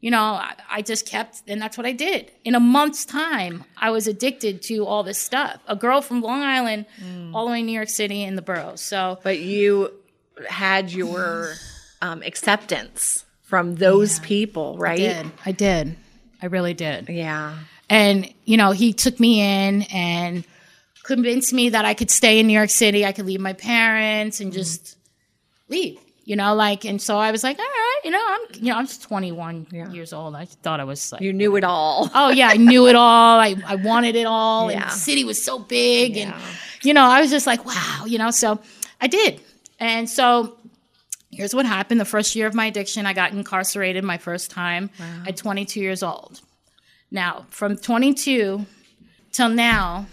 [0.01, 2.31] you know, I, I just kept, and that's what I did.
[2.45, 5.59] In a month's time, I was addicted to all this stuff.
[5.67, 6.87] A girl from Long Island,
[7.35, 8.81] all the way in New York City in the boroughs.
[8.81, 9.93] So, But you
[10.49, 11.55] had your
[12.03, 15.01] um, acceptance from those people, right?
[15.01, 15.27] I did.
[15.47, 15.97] I did.
[16.43, 17.09] I really did.
[17.09, 17.57] Yeah.
[17.89, 20.45] And, you know, he took me in and
[21.05, 23.07] convinced me that I could stay in New York City.
[23.07, 24.99] I could leave my parents and just
[25.69, 27.65] leave, you know, like, and so I was like, all
[28.07, 30.37] you know, I'm, you know, I'm just 21 years old.
[30.37, 32.09] I thought I was like, You knew it all.
[32.15, 33.41] oh yeah, I knew it all.
[33.41, 34.69] I, I wanted it all.
[34.69, 34.85] And Yeah.
[34.87, 36.17] the city was so big.
[36.17, 36.33] And,
[36.83, 38.61] you know, I was just like, wow, you know, so
[39.01, 39.41] I did.
[39.81, 40.57] And so
[41.33, 41.99] here's what happened.
[42.01, 44.89] The first year of my addiction, I got incarcerated my first time
[45.27, 46.41] at 22 years old.
[47.11, 48.65] Now, from 22
[49.33, 50.07] till now,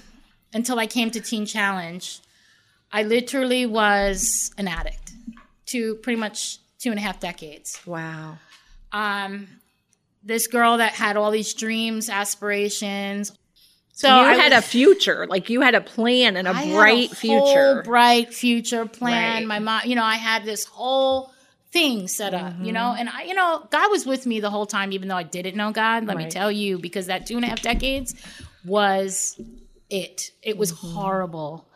[0.51, 2.19] until I came to Teen Challenge,
[2.91, 5.11] I literally was an addict
[5.67, 8.37] to pretty much two and a half decades Wow.
[8.91, 9.47] um,
[10.23, 13.31] this girl that had all these dreams, aspirations.
[13.95, 17.11] So you I had a future, like you had a plan and a I bright
[17.11, 17.81] a future.
[17.83, 19.35] bright future plan.
[19.41, 19.45] Right.
[19.47, 21.31] My mom, you know, I had this whole
[21.71, 22.73] thing set up, you Mm-hmm.
[22.73, 25.23] know, and I, you know, God was with me the whole time, even though I
[25.23, 26.05] didn't know God.
[26.05, 28.15] Let me tell you, because that two and a half decades
[28.65, 29.39] was
[29.89, 30.31] it.
[30.41, 30.93] It was Mm-hmm.
[30.93, 31.67] horrible.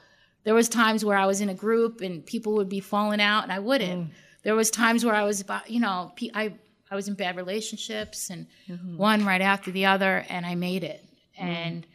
[0.43, 3.43] There was times where I was in a group and people would be falling out,
[3.43, 4.09] and I wouldn't.
[4.09, 4.13] Mm.
[4.47, 6.53] There was times where I was about, you know, I
[6.89, 8.95] I was in bad relationships and Mm-hmm.
[8.95, 11.03] one right after the other, and I made it.
[11.37, 11.43] Mm.
[11.43, 11.87] And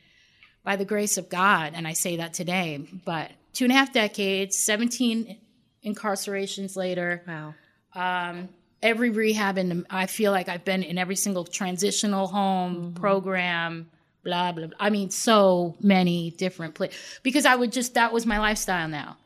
[0.63, 3.95] by the grace of God, and I say that today, but two and a half
[3.95, 5.39] decades, 17
[5.83, 7.55] incarcerations later, wow.
[7.95, 8.51] um,
[8.83, 13.89] every rehab, and I feel like I've been in every single transitional home program,
[14.25, 14.77] blah, blah, blah.
[14.79, 16.99] I mean, so many different places.
[17.23, 19.17] Because I would just, that was my lifestyle now.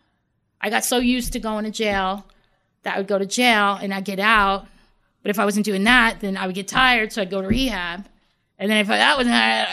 [0.61, 2.25] I got so used to going to jail
[2.87, 4.66] that I would go to jail and I'd get out.
[5.22, 7.49] But if I wasn't doing that, then I would get tired, so I'd go to
[7.49, 8.07] rehab.
[8.61, 9.27] And then if I, that was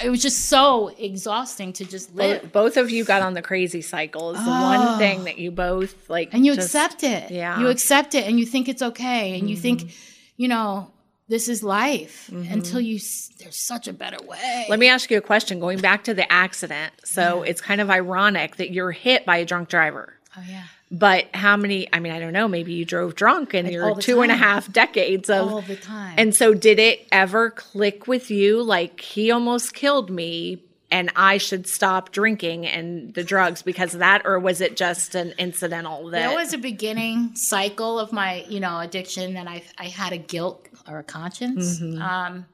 [0.04, 2.52] it was just so exhausting to just live.
[2.52, 4.32] Both of you got on the crazy cycle.
[4.32, 4.98] Is the one ah.
[4.98, 6.38] thing that you both like, Oh.
[6.38, 7.32] and you just- accept it.
[7.32, 7.60] yeah.
[7.60, 9.38] You accept it and you think it's okay.
[9.40, 9.90] And you think, mm-hmm.
[10.38, 10.92] you know,
[11.30, 12.52] this is life mm-hmm.
[12.52, 13.00] until you,
[13.40, 14.66] there's such a better way.
[14.70, 15.60] Let me ask you a question.
[15.60, 19.46] Going back to the accident, so it's kind of ironic that you're hit by a
[19.46, 20.16] drunk driver.
[20.36, 20.64] oh, yeah.
[20.96, 21.88] But how many?
[21.92, 22.48] I mean, I don't know.
[22.48, 24.44] Maybe you drove drunk in all your two and a time.
[24.44, 26.14] half decades of All the time.
[26.20, 28.62] And so, did it ever click with you?
[28.62, 34.02] Like, he almost killed me, and I should stop drinking and the drugs because of
[34.02, 36.28] that, or was it just an incidental that?
[36.28, 40.18] There was a beginning cycle of my, you know, addiction that I I had a
[40.20, 41.82] guilt or a conscience.
[41.82, 42.46] Um,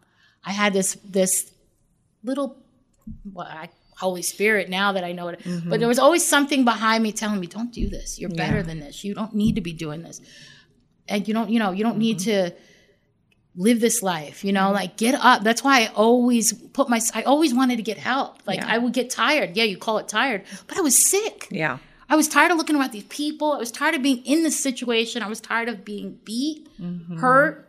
[0.46, 1.52] I had this this
[2.24, 2.56] little,
[3.34, 4.70] well, I, Holy Spirit.
[4.70, 5.70] Now that I know it, but mm-hmm.
[5.72, 8.20] there was always something behind me telling me, "Don't do this.
[8.20, 9.04] You're better than this.
[9.04, 10.22] You don't need to be doing this,
[11.08, 12.50] and you don't, you know, you don't need mm-hmm.
[12.50, 12.54] to."
[13.56, 14.76] live this life you know mm-hmm.
[14.76, 18.38] like get up that's why i always put my i always wanted to get help
[18.46, 18.68] like Yeah.
[18.70, 22.16] i would get tired yeah you call it tired but i was sick yeah, I
[22.16, 23.54] was tired of looking around these people.
[23.54, 25.22] I was tired of being in this situation.
[25.22, 26.68] I was tired of being beat,
[27.20, 27.69] hurt,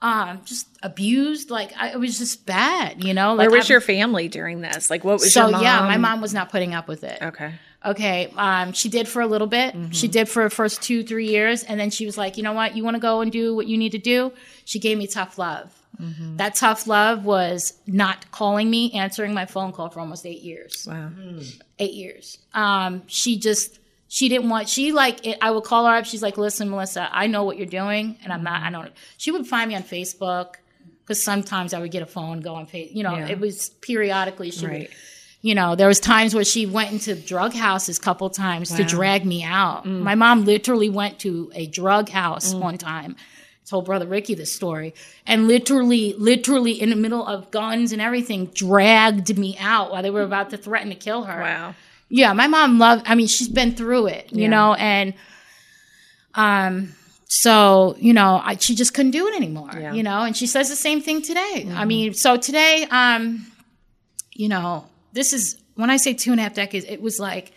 [0.00, 1.50] um, just abused.
[1.50, 3.34] Like I, it was just bad, you know.
[3.34, 4.90] Like where was I'm- your family during this?
[4.90, 5.62] Like, what was so your mom?
[5.62, 7.18] yeah, my mom was not putting up with it.
[7.22, 7.52] Okay,
[7.86, 9.74] Okay, um, she did for a little bit.
[9.92, 12.52] She did for the first two, three years, and then she was like, you know
[12.52, 14.32] what, you want to go and do what you need to do.
[14.64, 15.72] She gave me tough love.
[16.36, 20.86] That tough love was not calling me, answering my phone call for almost eight years
[20.88, 21.10] wow,
[21.80, 22.38] eight years.
[22.54, 26.06] Um, she just she didn't want she like it, I would call her up.
[26.06, 28.62] She's like, listen, Melissa, I know what you're doing, and I'm not.
[28.62, 28.90] I don't.
[29.18, 30.54] She would find me on Facebook
[31.02, 32.90] because sometimes I would get a phone, go on face.
[32.92, 33.28] You know, Yeah.
[33.28, 34.50] it was periodically.
[34.50, 34.80] She right.
[34.80, 34.88] would.
[35.40, 38.82] You know, there was times where she went into drug houses a couple times to
[38.82, 39.84] drag me out.
[39.84, 40.00] Mm.
[40.00, 43.14] My mom literally went to a drug house one time.
[43.64, 44.94] Told brother Ricky this story,
[45.26, 50.08] and literally, literally in the middle of guns and everything, dragged me out while they
[50.10, 51.40] were about to threaten to kill her.
[51.40, 51.74] Wow.
[52.10, 53.06] Yeah, my mom loved.
[53.06, 54.48] I mean, she's been through it, you Yeah.
[54.48, 55.14] know, and
[56.34, 56.94] um,
[57.26, 59.92] so you know, I, she just couldn't do it anymore, Yeah.
[59.92, 60.22] you know.
[60.22, 61.68] And she says the same thing today.
[61.74, 63.46] I mean, so today, um,
[64.32, 66.86] you know, this is when I say two and a half decades.
[66.88, 67.52] It was like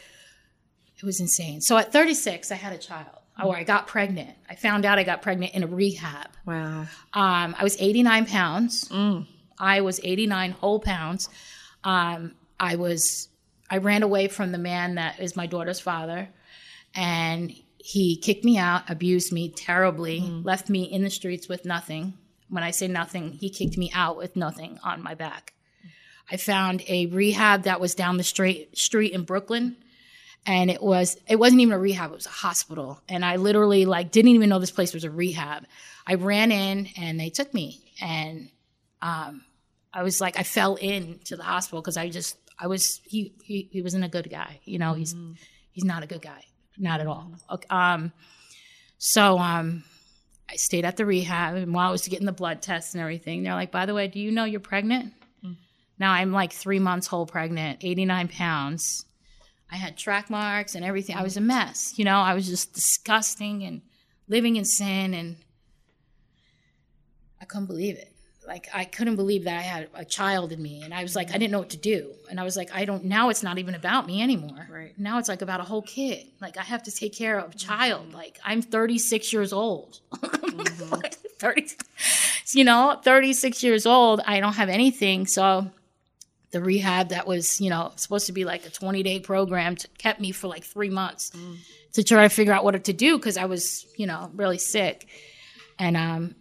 [0.97, 1.61] it was insane.
[1.61, 3.07] So at 36, I had a child.
[3.43, 4.29] Or I got pregnant.
[4.51, 6.27] I found out I got pregnant in a rehab.
[6.45, 6.81] Wow.
[7.13, 8.87] Um, I was 89 pounds.
[8.89, 9.25] Mm.
[9.57, 11.27] I was 89 whole pounds.
[11.83, 13.29] Um, I was,
[13.71, 16.29] I ran away from the man that is my daughter's father,
[16.93, 22.13] and he kicked me out, abused me terribly, left me in the streets with nothing.
[22.49, 25.53] When I say nothing, he kicked me out with nothing on my back.
[26.29, 29.77] I found a rehab that was down the street street in Brooklyn
[30.45, 33.85] and it was it wasn't even a rehab it was a hospital and i literally
[33.85, 35.65] like didn't even know this place was a rehab
[36.07, 38.49] i ran in and they took me and
[39.01, 39.43] um
[39.93, 43.67] i was like i fell into the hospital because i just i was he, he
[43.71, 45.13] he wasn't a good guy you know he's
[45.71, 46.43] he's not a good guy
[46.77, 48.13] not at all Okay, um
[48.97, 49.83] so um
[50.49, 53.43] i stayed at the rehab and while i was getting the blood tests and everything
[53.43, 55.11] they're like by the way do you know you're pregnant
[55.99, 59.05] now i'm like three months whole pregnant 89 pounds
[59.71, 61.15] I had track marks and everything.
[61.15, 61.93] I was a mess.
[61.97, 63.81] You know, I was just disgusting and
[64.27, 65.37] living in sin and
[67.39, 68.10] I couldn't believe it.
[68.51, 71.27] Like I couldn't believe that I had a child in me and I was like
[71.27, 71.39] I mm-hmm.
[71.39, 72.11] didn't know what to do.
[72.29, 74.67] And I was like I don't now it's not even about me anymore.
[74.69, 74.93] Right.
[74.97, 76.27] Now it's like about a whole kid.
[76.41, 77.57] Like I have to take care of a mm-hmm.
[77.57, 78.13] child.
[78.13, 80.01] Like I'm 36 years old.
[80.21, 80.99] Like, mm-hmm.
[81.39, 81.67] 30
[82.53, 84.19] you know, 36 years old.
[84.25, 85.27] I don't have anything.
[85.27, 85.71] So
[86.51, 89.87] the rehab that was, you know, supposed to be like a 20 day program t-
[89.97, 91.55] kept me for like three months mm.
[91.93, 95.07] to try to figure out what to do because I was, you know, really sick.
[95.79, 96.35] And um,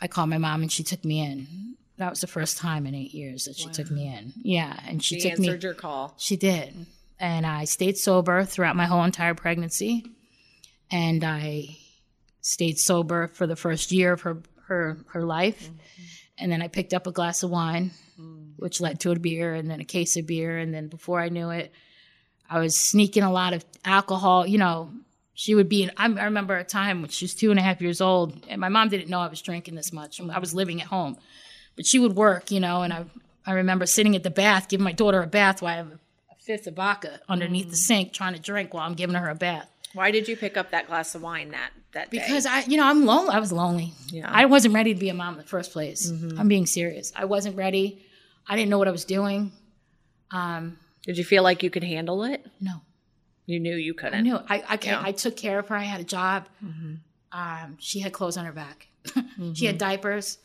[0.00, 1.76] I called my mom and she took me in.
[1.98, 4.32] That was the first time in eight years that she took me in.
[4.42, 4.78] Yeah.
[4.86, 5.48] And she, She took me.
[5.48, 6.14] answered your call.
[6.18, 6.86] She did.
[7.18, 10.04] And I stayed sober throughout my whole entire pregnancy.
[10.90, 11.78] And I
[12.42, 15.64] stayed sober for the first year of her her her life.
[15.64, 15.76] Mm-hmm.
[16.38, 18.50] And then I picked up a glass of wine, mm.
[18.56, 20.58] which led to a beer and then a case of beer.
[20.58, 21.72] And then before I knew it,
[22.50, 24.46] I was sneaking a lot of alcohol.
[24.46, 24.90] You know,
[25.36, 27.62] she would be in, I I remember a time when she was two and a
[27.62, 30.20] half years old, and my mom didn't know I was drinking this much.
[30.20, 31.18] I was living at home,
[31.76, 33.04] but she would work, you know, and I,
[33.44, 35.98] I remember sitting at the bath, giving my daughter a bath while I have a,
[36.40, 39.68] fifth of vodka underneath the sink trying to drink while I'm giving her a bath.
[39.94, 42.18] Why did you pick up that glass of wine that that day?
[42.18, 43.30] Because I, you know, I'm lonely.
[43.34, 43.92] I was lonely.
[44.10, 44.30] Yeah.
[44.30, 46.08] I wasn't ready to be a mom in the first place.
[46.38, 47.12] I'm being serious.
[47.16, 48.06] I wasn't ready.
[48.46, 49.52] I didn't know what I was doing.
[50.30, 52.46] Um, did you feel like you could handle it?
[52.60, 52.80] no.
[53.46, 54.14] You knew you couldn't.
[54.14, 55.00] I knew I I, Yeah.
[55.02, 55.76] I took care of her.
[55.76, 56.48] I had a job.
[57.32, 58.88] Um, she had clothes on her back.
[59.54, 60.38] she had diapers,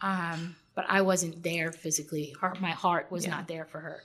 [0.00, 2.34] um, but I wasn't there physically.
[2.40, 4.02] Her, my heart was not there for her.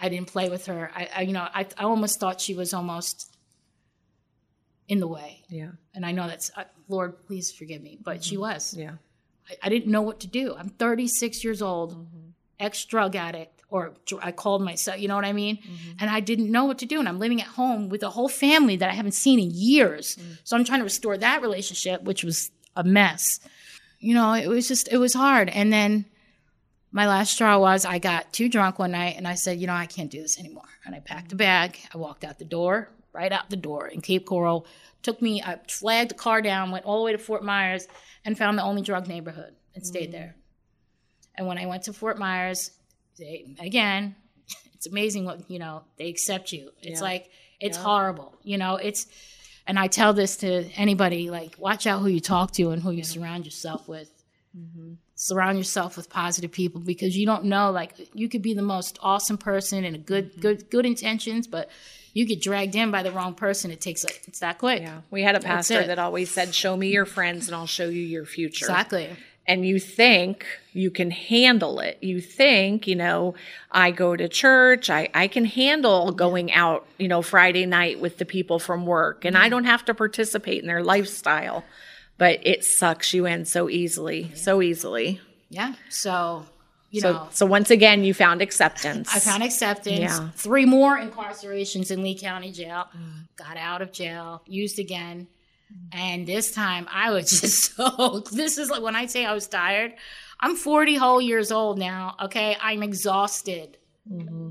[0.00, 0.90] I didn't play with her.
[0.94, 3.36] I, I you know, I, I almost thought she was almost
[4.88, 5.42] in the way.
[5.48, 5.70] Yeah.
[5.94, 8.74] And I know that's uh, Lord, please forgive me, but she was.
[8.76, 8.92] Yeah.
[9.48, 10.54] I, I didn't know what to do.
[10.56, 12.06] I'm 36 years old,
[12.58, 15.56] ex drug addict, or I called myself, you know what I mean?
[15.56, 15.90] Mm-hmm.
[15.98, 16.98] And I didn't know what to do.
[16.98, 20.16] And I'm living at home with a whole family that I haven't seen in years.
[20.16, 20.38] Mm.
[20.44, 23.40] So I'm trying to restore that relationship, which was a mess.
[23.98, 25.48] You know, it was just, it was hard.
[25.48, 26.04] And then
[26.90, 29.72] my last straw was I got too drunk one night and I said, you know,
[29.72, 30.68] I can't do this anymore.
[30.84, 31.78] And I packed a bag.
[31.94, 34.66] I walked out the door, right out the door in Cape Coral.
[35.02, 37.88] Took me, I flagged the car down, went all the way to Fort Myers,
[38.22, 40.12] and found the only drug neighborhood and stayed mm.
[40.12, 40.36] there.
[41.34, 42.72] And when I went to Fort Myers,
[43.18, 44.16] they, again,
[44.74, 46.70] it's amazing what, you know, they accept you.
[46.82, 48.34] It's like, it's horrible.
[48.42, 49.06] You know, it's,
[49.66, 52.90] and I tell this to anybody like, watch out who you talk to and who
[52.90, 54.10] you surround yourself with.
[54.56, 54.94] Mm-hmm.
[55.14, 58.98] Surround yourself with positive people because you don't know, like, you could be the most
[59.02, 60.40] awesome person and a good, mm-hmm.
[60.40, 61.70] good, good intentions, but
[62.12, 63.70] you get dragged in by the wrong person.
[63.70, 64.82] It takes like, it's that quick.
[64.82, 65.00] Yeah.
[65.10, 68.02] We had a pastor that always said, Show me your friends and I'll show you
[68.02, 68.66] your future.
[68.66, 69.08] Exactly.
[69.46, 71.98] And you think you can handle it.
[72.00, 73.34] You think, you know,
[73.70, 78.18] I go to church, I, I can handle going out, you know, Friday night with
[78.18, 79.50] the people from work, and I mm-hmm.
[79.50, 81.64] don't have to participate in their lifestyle.
[82.18, 85.20] But it sucks you in so easily, so easily.
[85.48, 85.74] Yeah.
[85.88, 86.46] So,
[86.90, 89.12] you So, know, so once again, you found acceptance.
[89.12, 89.98] I found acceptance.
[89.98, 90.28] Yeah.
[90.34, 92.84] Three more incarcerations in Lee County Jail.
[92.96, 93.28] Mm.
[93.34, 95.26] Got out of jail, used again.
[95.72, 95.98] Mm-hmm.
[95.98, 99.48] And this time I was just so, this is like when I say I was
[99.48, 99.94] tired,
[100.40, 102.16] I'm 40 whole years old now.
[102.24, 102.56] Okay.
[102.60, 103.78] I'm exhausted.
[104.10, 104.50] Mm-hmm.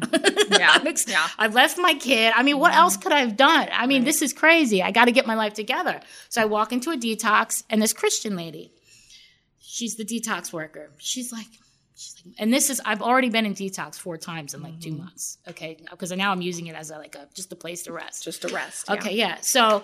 [0.53, 1.05] yeah, I'm ex-
[1.37, 2.33] I've left my kid.
[2.35, 3.03] I mean, what else mm-hmm.
[3.03, 3.67] could I have done?
[3.71, 4.81] I mean, this is crazy.
[4.81, 5.99] I got to get my life together.
[6.29, 8.71] So I walk into a detox, and this Christian lady,
[9.59, 10.91] she's the detox worker.
[10.99, 11.47] She's like,
[11.95, 14.93] she's like, and this is I've already been in detox four times in like two
[14.93, 15.37] months.
[15.49, 18.23] Okay, because now I'm using it as a, like a just a place to rest.
[18.23, 18.85] just a rest.
[18.87, 18.95] yeah.
[18.95, 19.37] Okay, yeah.
[19.41, 19.83] So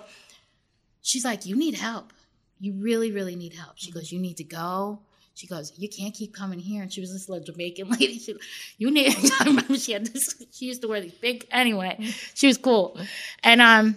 [1.08, 2.14] she's like, You need help.
[2.60, 3.74] You really, really need help.
[3.76, 4.00] She mm-hmm.
[4.00, 5.00] goes, You need to go.
[5.34, 6.82] She goes, You can't keep coming here.
[6.82, 8.20] And she was this little Jamaican lady.
[8.20, 8.36] She,
[8.78, 11.96] you need I remember she had this, she used to wear these big anyway.
[12.00, 12.12] Mm-hmm.
[12.34, 13.00] She was cool.
[13.44, 13.96] And um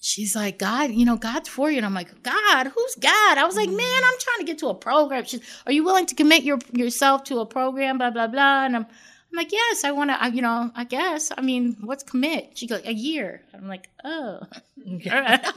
[0.00, 1.78] she's like, God, you know, God's for you.
[1.78, 3.38] And I'm like, God, who's God?
[3.38, 3.76] I was like, mm-hmm.
[3.76, 5.24] man, I'm trying to get to a program.
[5.24, 7.98] She's, are you willing to commit your yourself to a program?
[7.98, 8.64] Blah, blah, blah.
[8.64, 8.86] And I'm
[9.30, 11.30] I'm like, yes, I want to, you know, I guess.
[11.36, 12.52] I mean, what's commit?
[12.56, 13.42] She goes, a year.
[13.52, 14.40] I'm like, oh.
[14.86, 15.44] Right.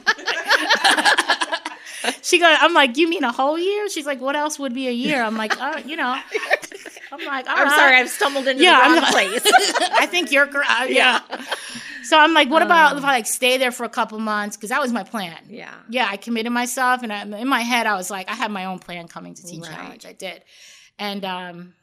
[2.22, 3.88] she goes, I'm like, you mean a whole year?
[3.88, 5.22] She's like, what else would be a year?
[5.22, 6.18] I'm like, oh, you know.
[7.12, 7.78] I'm like, all I'm right.
[7.78, 9.42] sorry, I've stumbled into Yeah, the I'm wrong place.
[9.92, 10.90] I think you're correct.
[10.90, 11.20] Yeah.
[12.04, 14.56] So I'm like, what about if I like stay there for a couple months?
[14.56, 15.36] Because that was my plan.
[15.48, 15.72] Yeah.
[15.88, 18.64] Yeah, I committed myself, and I, in my head, I was like, I had my
[18.66, 19.70] own plan coming to Teen Right.
[19.70, 20.06] Challenge.
[20.06, 20.42] I did,
[20.98, 21.74] and um,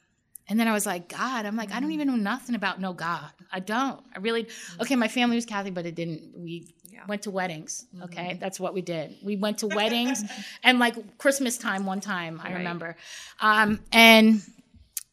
[0.50, 2.92] and then I was like, God, I'm like, I don't even know nothing about no
[2.92, 3.30] God.
[3.52, 4.04] I don't.
[4.16, 4.48] I really.
[4.82, 6.34] Okay, my family was Catholic, but it didn't.
[6.36, 6.74] We
[7.08, 7.86] went to weddings.
[8.04, 9.16] Okay, that's what we did.
[9.24, 10.24] We went to weddings,
[10.64, 12.98] and like Christmas time one time, I remember,
[13.40, 14.42] um, and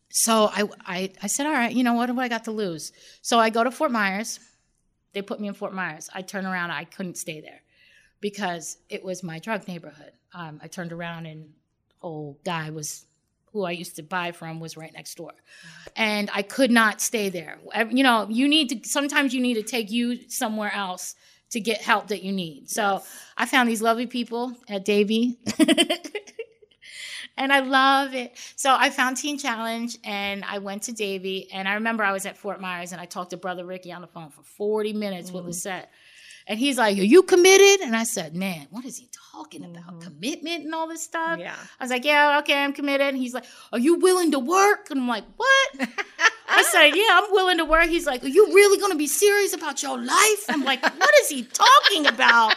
[0.08, 2.92] so I, I I said, all right, you know what do I got to lose?
[3.20, 4.40] So I go to Fort Myers.
[5.12, 6.08] They put me in Fort Myers.
[6.14, 7.62] I turn around, I couldn't stay there
[8.20, 10.12] because it was my drug neighborhood.
[10.34, 11.52] Um, I turned around and
[12.02, 13.06] old guy was
[13.56, 15.32] who I used to buy from was right next door,
[15.96, 17.58] and I could not stay there.
[17.90, 21.14] You know, you need to sometimes you need to take you somewhere else
[21.50, 22.70] to get help that you need.
[22.70, 23.02] So
[23.36, 25.38] I found these lovely people at Davie.
[27.36, 28.36] and I love it.
[28.56, 31.48] So I found Teen Challenge and I went to Davie.
[31.52, 34.00] And I remember I was at Fort Myers and I talked to Brother Ricky on
[34.00, 35.48] the phone for 40 minutes with mm-hmm.
[35.48, 35.90] Lisette.
[36.48, 37.84] And he's like, Are you committed?
[37.86, 39.84] And I said, Man, what is he talking about?
[39.86, 40.00] Mm-hmm.
[40.00, 41.38] Commitment and all this stuff?
[41.38, 41.54] Yeah.
[41.80, 43.08] I was like, Yeah, okay, I'm committed.
[43.08, 44.88] And he's like, Are you willing to work?
[44.90, 45.88] And I'm like, What?
[46.48, 47.86] I said, Yeah, I'm willing to work.
[47.88, 50.44] He's like, Are you really going to be serious about your life?
[50.48, 52.54] I'm like, What is he talking about?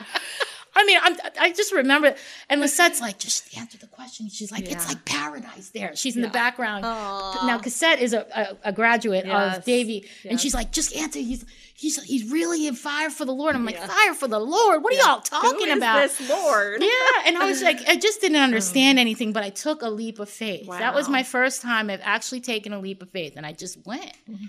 [0.75, 2.15] I mean, I'm, I just remember,
[2.47, 4.29] and Lisette's like, just answer the question.
[4.29, 5.95] She's like, it's like paradise there.
[5.95, 6.83] She's in the background.
[6.83, 8.25] Now, Lisette is a,
[8.63, 9.57] a, a graduate Yes.
[9.57, 11.19] of Davie, and she's like, just answer.
[11.19, 11.43] He's
[11.79, 13.55] he's he's really in fire for the Lord.
[13.55, 14.83] I'm like, fire for the Lord?
[14.83, 16.01] What are y'all talking Who about?
[16.01, 16.81] this Lord?
[16.81, 16.89] Yeah,
[17.25, 18.43] and I was like, I just didn't oh.
[18.43, 20.67] understand anything, but I took a leap of faith.
[20.67, 23.85] That was my first time of actually taking a leap of faith, and I just
[23.85, 24.13] went.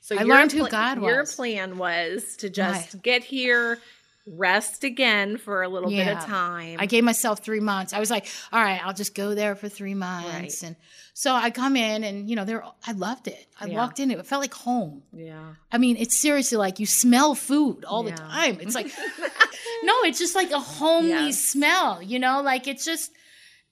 [0.00, 1.34] So I your learned who pla- God Your was.
[1.34, 3.02] plan was to just Right.
[3.02, 3.78] get here,
[4.26, 6.76] rest again for a little bit of time.
[6.78, 7.94] I gave myself three months.
[7.94, 10.28] I was like, all right, I'll just go there for three months.
[10.62, 10.62] Right.
[10.62, 10.76] And
[11.16, 13.46] so I come in and, you know, they're, I loved it.
[13.60, 13.76] I Yeah.
[13.76, 15.02] walked in, it felt like home.
[15.12, 15.54] yeah.
[15.72, 18.10] I mean, it's seriously like you smell food all Yeah.
[18.16, 18.58] the time.
[18.60, 18.86] It's like,
[19.84, 21.40] no, it's just like a homely Yes.
[21.40, 23.12] smell, you know, like it's just,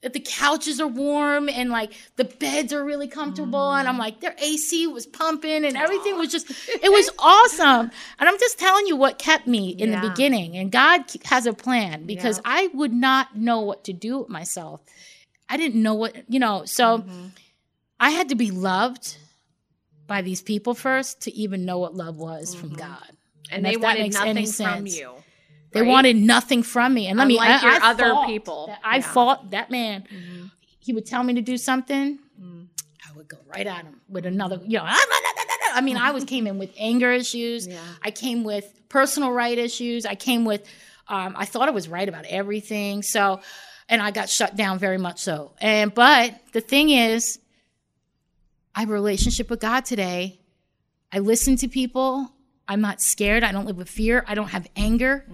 [0.03, 3.73] the couches are warm and like the beds are really comfortable.
[3.73, 3.91] And Mm.
[3.91, 7.91] I'm like, their AC was pumping and everything was just, it was awesome.
[8.19, 10.01] And I'm just telling you what kept me in Yeah.
[10.01, 10.57] the beginning.
[10.57, 12.43] And God has a plan because Yeah.
[12.57, 14.81] I would not know what to do with myself.
[15.53, 17.27] I didn't know what, you know, so Mm-hmm.
[18.01, 19.17] I had to be loved
[20.09, 22.99] by these people first to even know what love was from God.
[22.99, 23.55] Mm-hmm.
[23.55, 25.11] And, they wanted nothing from you.
[25.73, 25.89] They right?
[25.89, 27.07] wanted nothing from me.
[27.09, 28.67] And let me, Unlike I, your I other people.
[28.69, 29.03] that- I Yeah.
[29.03, 29.13] Mm-hmm.
[29.13, 30.05] fought that man.
[30.81, 32.19] He would tell me to do something.
[32.41, 32.67] Mm.
[33.09, 34.85] I would go right at him with another, you know,
[35.75, 37.67] I mean, I was came in with anger issues.
[37.69, 37.79] Yeah.
[38.03, 40.05] I came with personal right issues.
[40.07, 40.63] I came with,
[41.09, 43.03] um, I thought I was right about everything.
[43.03, 43.41] So,
[43.93, 45.53] and I got shut down very much so.
[45.61, 47.39] And, but the thing is,
[48.75, 50.41] I have a relationship with God today.
[51.13, 52.33] I listen to people.
[52.67, 53.45] I'm not scared.
[53.45, 54.25] I don't live with fear.
[54.27, 55.27] I don't have anger.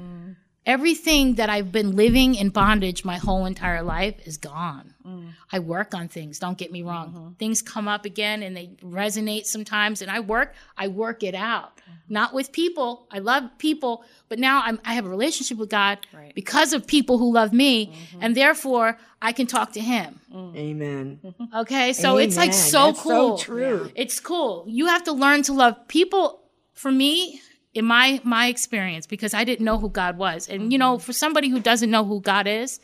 [0.69, 4.93] Everything that I've been living in bondage my whole entire life is gone.
[5.07, 5.31] Mm.
[5.51, 7.09] I work on things, don't get me wrong.
[7.09, 7.33] Mm-hmm.
[7.39, 11.79] Things come up again and they resonate sometimes and I work, I work it out.
[11.79, 11.93] Mm-hmm.
[12.11, 13.07] Not with people.
[13.11, 16.35] I love people, but now I'm I have a relationship with God Right.
[16.35, 18.19] because of people who love me mm-hmm.
[18.23, 20.21] and therefore I can talk to him.
[20.31, 20.57] Mm.
[20.57, 21.35] Amen.
[21.57, 21.95] Okay?
[21.95, 23.39] So it's like so That's cool.
[23.39, 23.91] So true.
[23.95, 24.67] It's cool.
[24.69, 26.41] You have to learn to love people.
[26.75, 27.41] For me,
[27.79, 31.13] in my my experience, because I didn't know who God was, and you know, for
[31.13, 32.81] somebody who doesn't know who God is,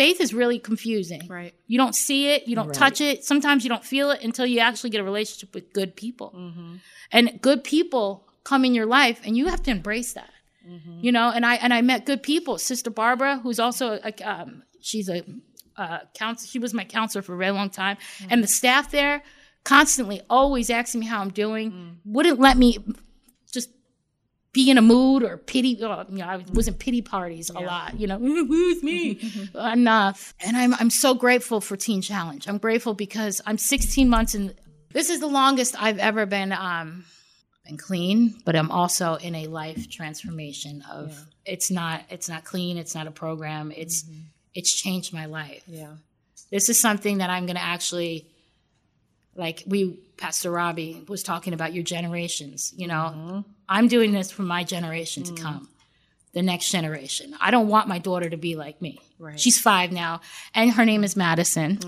[0.00, 1.22] faith is really confusing.
[1.28, 1.54] Right.
[1.66, 2.82] You don't see it, you don't Right.
[2.84, 3.24] touch it.
[3.24, 6.74] Sometimes you don't feel it until you actually get a relationship with good people, Mm-hmm.
[7.12, 8.06] and good people
[8.44, 10.30] come in your life, and you have to embrace that.
[10.68, 10.98] Mm-hmm.
[11.04, 12.58] You know, and I and I met good people.
[12.58, 15.22] Sister Barbara, who's also a, um, she's a
[15.76, 16.46] uh, counsel.
[16.52, 18.32] She was my counselor for a very long time, Mm-hmm.
[18.32, 19.22] and the staff there
[19.64, 21.66] constantly always asking me how I'm doing.
[21.72, 21.94] Mm.
[22.14, 22.78] Wouldn't let me
[24.52, 25.82] be in a mood or pity.
[25.82, 27.98] Uh, you know, I was in pity parties a lot.
[28.00, 29.20] You know, who's me?
[29.54, 30.34] Enough.
[30.40, 32.48] And I'm I'm so grateful for Teen Challenge.
[32.48, 34.54] I'm grateful because I'm 16 months in.
[34.92, 37.04] This is the longest I've ever been um,
[37.66, 42.78] been clean, but I'm also in a life transformation of it's not it's not clean.
[42.78, 43.70] It's not a program.
[43.76, 44.04] It's
[44.54, 45.92] it's changed my life Yeah.
[46.50, 48.26] this is something that I'm going to actually,
[49.36, 52.74] like we, Pastor Robbie was talking about your generations.
[52.76, 53.40] You know, mm-hmm.
[53.68, 55.40] I'm doing this for my generation to mm.
[55.40, 55.68] come,
[56.32, 57.34] the next generation.
[57.40, 59.00] I don't want my daughter to be like me.
[59.18, 59.38] Right.
[59.38, 60.20] She's five now,
[60.54, 61.78] and her name is Madison.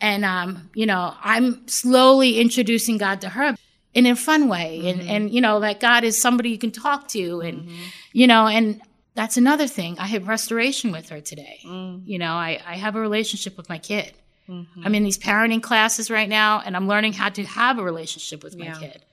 [0.00, 3.56] And um, you know, I'm slowly introducing God to her
[3.94, 5.10] in a fun way, and mm-hmm.
[5.10, 7.84] and you know that God is somebody you can talk to, and mm-hmm.
[8.12, 8.80] you know, and
[9.14, 9.98] that's another thing.
[9.98, 11.58] I have restoration with her today.
[11.66, 12.02] Mm.
[12.06, 14.12] You know, I, I have a relationship with my kid.
[14.48, 18.42] I'm in these parenting classes right now, and I'm learning how to have a relationship
[18.42, 18.78] with my Yeah.
[18.78, 19.04] kid,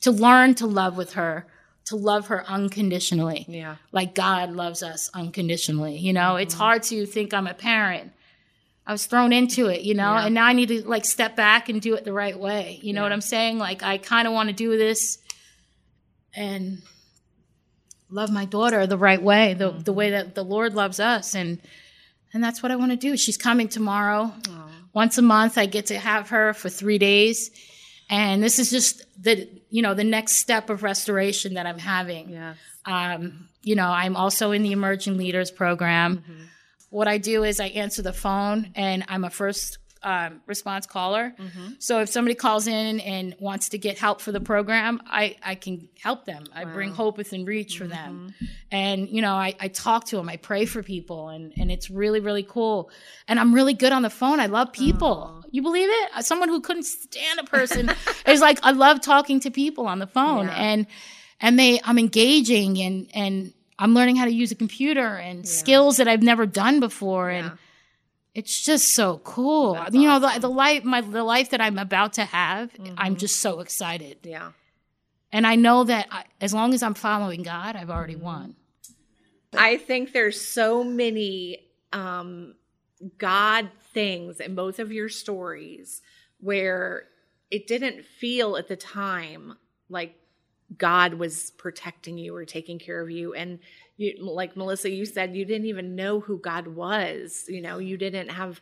[0.00, 1.46] to learn to love with her,
[1.86, 3.76] to love her unconditionally, Yeah.
[3.92, 5.96] like God loves us unconditionally.
[5.98, 6.62] You know, it's mm-hmm.
[6.62, 8.12] hard to think I'm a parent.
[8.86, 10.26] I was thrown into it, you know, Yeah.
[10.26, 12.80] and now I need to like step back and do it the right way.
[12.82, 13.58] You know what I'm saying?
[13.58, 15.18] Like I kind of want to do this
[16.34, 16.82] and
[18.10, 19.80] love my daughter the right way, the mm-hmm.
[19.80, 21.60] the way that the Lord loves us and
[22.34, 23.16] and that's what I want to do.
[23.16, 24.32] She's coming tomorrow.
[24.92, 27.50] Once a month I get to have her for 3 days.
[28.10, 32.30] And this is just the you know, the next step of restoration that I'm having.
[32.30, 32.54] Yeah.
[32.84, 36.22] Um, you know, I'm also in the Emerging Leaders Program.
[36.90, 41.34] What I do is I answer the phone, and I'm a first um, response caller.
[41.38, 41.72] Mm-hmm.
[41.78, 45.54] So if somebody calls in and wants to get help for the program, I, I
[45.54, 46.44] can help them.
[46.54, 48.34] I bring hope within reach for them.
[48.34, 48.44] Mm-hmm.
[48.70, 51.90] And, you know, I, I talk to them, I pray for people, and, and it's
[51.90, 52.90] really, really cool.
[53.26, 54.40] And I'm really good on the phone.
[54.40, 55.42] I love people.
[55.50, 56.10] You believe it?
[56.14, 57.90] Uh, someone who couldn't stand a person
[58.26, 60.50] is like, I love talking to people on the phone.
[60.50, 60.86] And,
[61.40, 65.96] and they, I'm engaging and, and, I'm learning how to use a computer and skills
[65.96, 67.50] that I've never done before, and
[68.34, 69.78] it's just so cool.
[69.92, 73.36] you know, the, the life, my the life that I'm about to have, I'm just
[73.38, 74.52] so excited, Yeah.
[75.32, 78.56] and I know that I, as long as I'm following God, I've already won.
[79.56, 81.60] I think there's so many
[81.92, 82.54] um,
[83.18, 86.02] God things in both of your stories
[86.40, 87.04] where
[87.50, 89.54] it didn't feel at the time
[89.88, 90.16] like
[90.76, 93.32] God was protecting you or taking care of you.
[93.34, 93.60] And
[93.96, 97.44] you, like Melissa, you said you didn't even know who God was.
[97.48, 98.60] You know, you didn't have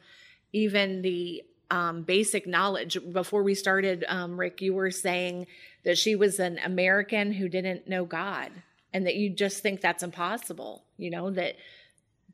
[0.53, 2.99] even the um, basic knowledge.
[3.13, 5.47] Before we started, um, Rick, you were saying
[5.85, 8.51] that she was an American who didn't know God.
[8.93, 11.57] and that you just think that's impossible, you know, that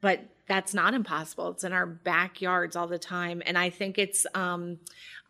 [0.01, 1.51] but that's not impossible.
[1.51, 3.43] It's in our backyards all the time.
[3.47, 4.79] And I think it's um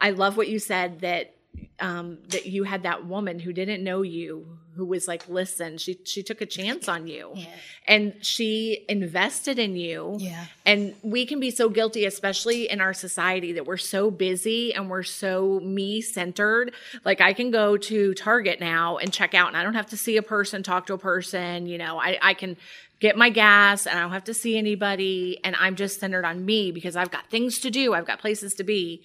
[0.00, 1.34] I love what you said that
[1.80, 5.98] um, that you had that woman who didn't know you who was like listen she
[6.04, 7.32] she took a chance on you.
[7.34, 7.46] Yeah.
[7.86, 10.16] and she invested in you.
[10.18, 10.46] Yeah.
[10.64, 14.88] and we can be so guilty especially in our society that we're so busy and
[14.88, 16.72] we're so me centered
[17.04, 19.96] like i can go to target now and check out and i don't have to
[19.96, 21.98] see a person talk to a person you know.
[22.00, 22.56] I, I can
[23.00, 26.44] get my gas and i don't have to see anybody and i'm just centered on
[26.44, 29.02] me because i've got things to do i've got places to be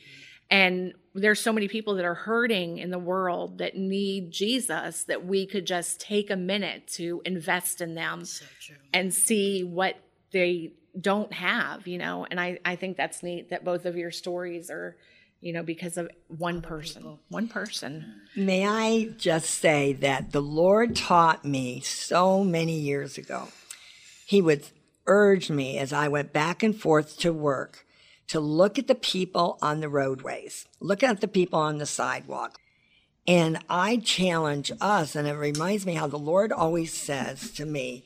[0.49, 5.25] and there's so many people that are hurting in the world that need Jesus that
[5.25, 8.45] we could just take a minute to invest in them So
[8.93, 9.95] and see what
[10.31, 12.25] they don't have, you know.
[12.29, 14.97] And I, I think that's neat that both of your stories are,
[15.39, 17.19] you know, because of one person.
[17.29, 18.21] One person.
[18.35, 23.49] May I just say that the Lord taught me so many years ago.
[24.25, 24.65] He would
[25.05, 27.85] urge me as I went back and forth to work
[28.33, 32.57] to look at the people on the roadways, look at the people on the sidewalk.
[33.27, 38.05] And I challenge us, and it reminds me how the Lord always says to me,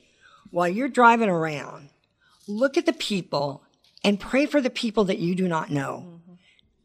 [0.50, 1.88] while you're driving around,
[2.46, 3.62] look at the people
[4.04, 6.34] and pray for the people that you do not know mm-hmm.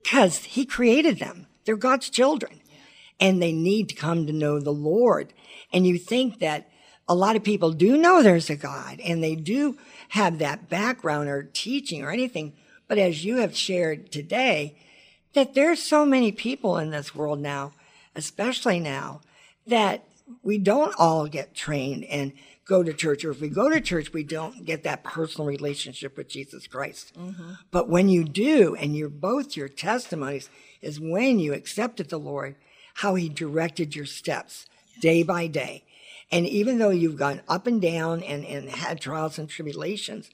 [0.02, 1.48] because he created them.
[1.66, 2.62] They're God's children
[3.20, 5.34] and they need to come to know the Lord.
[5.74, 6.70] And you think that
[7.10, 9.78] a lot of people do know there's a God and they do
[10.10, 12.54] have that background or teaching or anything.
[12.94, 14.76] But as you have shared today,
[15.34, 17.72] that there's so many people in this world now,
[18.16, 19.22] especially now,
[19.66, 20.04] that
[20.44, 22.34] we don't all get trained and
[22.68, 23.26] go to church.
[23.26, 27.14] Or if we go to church, we don't get that personal relationship with Jesus Christ.
[27.18, 27.54] Mm-hmm.
[27.72, 32.54] But when you do, and you're both your testimonies, is when you accepted the Lord,
[32.94, 34.68] how He directed your steps
[35.02, 35.84] day by day.
[36.32, 40.30] And even though you've gone up and down and, and had trials and tribulations,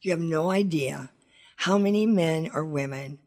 [0.00, 1.10] you have no idea
[1.58, 3.18] how many men or women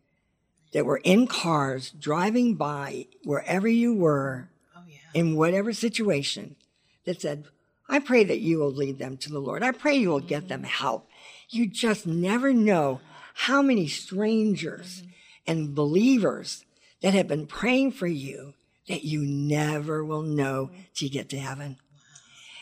[0.72, 5.00] that were in cars driving by wherever you were Oh yeah.
[5.14, 6.56] in whatever situation
[7.04, 7.44] that said,
[7.90, 9.64] I pray that you will lead them to the Lord.
[9.64, 10.70] I pray you will get them mm-hmm.
[10.70, 11.10] help.
[11.50, 13.02] You just never know
[13.34, 15.10] how many strangers mm-hmm.
[15.48, 16.64] and believers
[17.02, 18.54] that have been praying for you
[18.88, 20.82] that you never will know mm-hmm.
[20.94, 21.80] till you get to heaven.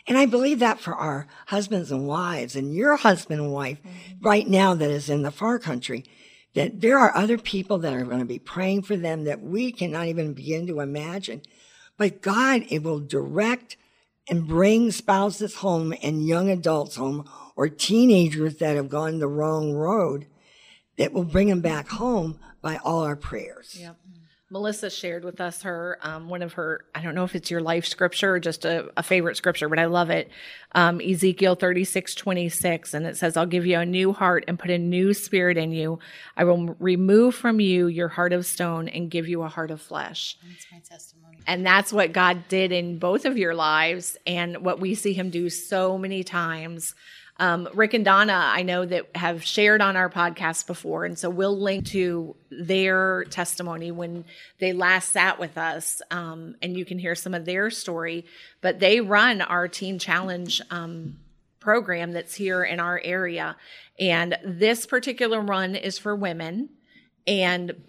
[0.10, 4.26] And I believe that for our husbands and wives and your husband and wife mm-hmm.
[4.26, 6.04] right now that is in the far country,
[6.56, 9.72] that there are other people that are going to be praying for them that we
[9.72, 11.44] cannot even begin to imagine.
[11.96, 13.78] But God, it will direct
[14.28, 19.74] and bring spouses home and young adults home or teenagers that have gone the wrong
[19.74, 20.26] road
[20.98, 23.78] that will bring them back home by all our prayers.
[23.80, 23.96] Yep.
[24.52, 27.62] Melissa shared with us her um, one of her I don't know if it's your
[27.62, 30.30] life scripture or just a, a favorite scripture, but I love it.
[30.74, 34.46] Um, Ezekiel thirty six twenty six, and it says, "I'll give you a new heart
[34.48, 36.00] and put a new spirit in you.
[36.36, 39.82] I will remove from you your heart of stone and give you a heart of
[39.82, 41.38] flesh." That's my testimony.
[41.48, 45.30] And that's what God did in both of your lives, and what we see Him
[45.30, 46.96] do so many times.
[47.40, 51.30] Um, Rick and Donna, I know that have shared on our podcast before, and so
[51.30, 54.26] we'll link to their testimony when
[54.60, 58.26] they last sat with us, um, and you can hear some of their story.
[58.60, 61.18] But they run our Teen Challenge um,
[61.62, 63.56] program that's here in our area,
[63.98, 66.70] and this particular run is for women.
[67.26, 67.82] And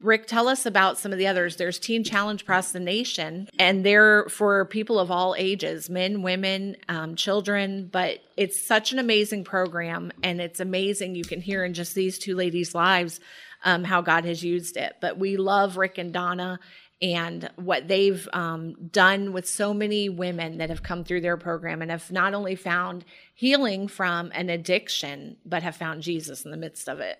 [0.00, 1.56] Rick, tell us about some of the others.
[1.56, 6.76] There's Teen Challenge Across the Nation, and they're for people of all ages men, women,
[6.88, 7.88] um, children.
[7.90, 11.14] But it's such an amazing program, and it's amazing.
[11.14, 13.20] You can hear in just these two ladies' lives
[13.64, 14.96] um, how God has used it.
[15.00, 16.60] But we love Rick and Donna
[17.02, 21.82] and what they've um, done with so many women that have come through their program
[21.82, 23.04] and have not only found
[23.34, 27.18] healing from an addiction, but have found Jesus in the midst of it.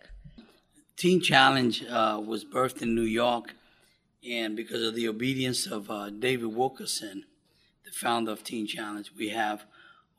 [0.97, 3.55] Teen Challenge uh, was birthed in New York,
[4.28, 7.24] and because of the obedience of uh, David Wilkerson,
[7.84, 9.64] the founder of Teen Challenge, we have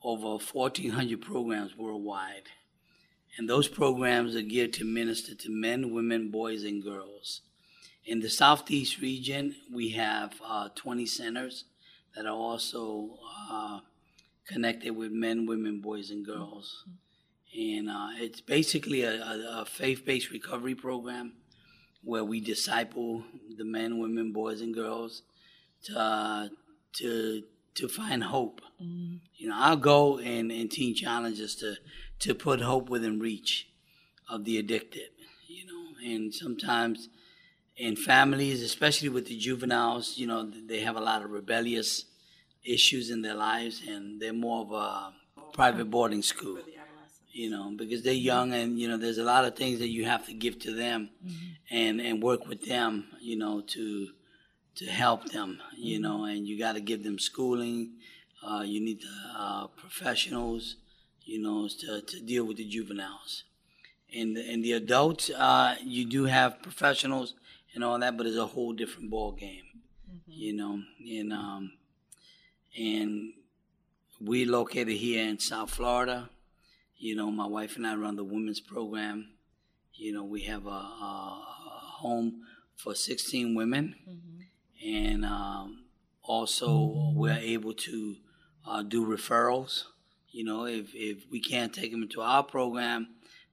[0.02, 2.50] over 1,400 programs worldwide.
[3.38, 7.40] And those programs are geared to minister to men, women, boys, and girls.
[8.04, 11.64] In the Southeast region, we have uh, 20 centers
[12.14, 13.18] that are also
[13.50, 13.80] uh,
[14.46, 16.84] connected with men, women, boys, and girls
[17.54, 21.32] and uh, it's basically a, a, a faith-based recovery program
[22.02, 23.24] where we disciple
[23.56, 25.22] the men, women, boys, and girls
[25.84, 26.48] to uh,
[26.94, 27.42] to
[27.74, 28.60] to find hope.
[29.34, 31.76] You know, our goal in, in Teen Challenge is to
[32.20, 33.68] to put hope within reach
[34.28, 35.10] of the addicted.
[35.48, 37.08] You know, and sometimes
[37.76, 42.06] in families, especially with the juveniles, you know, they have a lot of rebellious
[42.64, 45.12] issues in their lives, and they're more of a
[45.52, 46.58] private boarding school.
[47.40, 50.04] You know, because they're young, and you know, there's a lot of things that you
[50.06, 51.10] have to give to them,
[51.70, 52.92] and and work with them.
[53.20, 54.08] You know, to
[54.76, 55.50] to help them.
[55.76, 57.80] You know, and you got to give them schooling.
[58.46, 60.76] Uh, you need the uh, professionals.
[61.24, 63.44] You know, to to deal with the juveniles
[64.14, 67.34] and and the adults, uh, you do have professionals
[67.74, 69.64] and all that, but it's a whole different ball game,
[70.26, 70.80] you know.
[71.06, 71.72] And um,
[72.78, 73.32] and
[74.20, 76.30] we located here in South Florida.
[76.98, 79.28] You know, my wife and I run the women's program.
[79.94, 81.44] You know, we have a, a
[82.00, 82.42] home
[82.74, 83.94] for 16 women,
[84.84, 85.84] and um,
[86.22, 88.16] also we're able to
[88.66, 89.84] uh, do referrals.
[90.30, 93.08] You know, if if we can't take them into our program,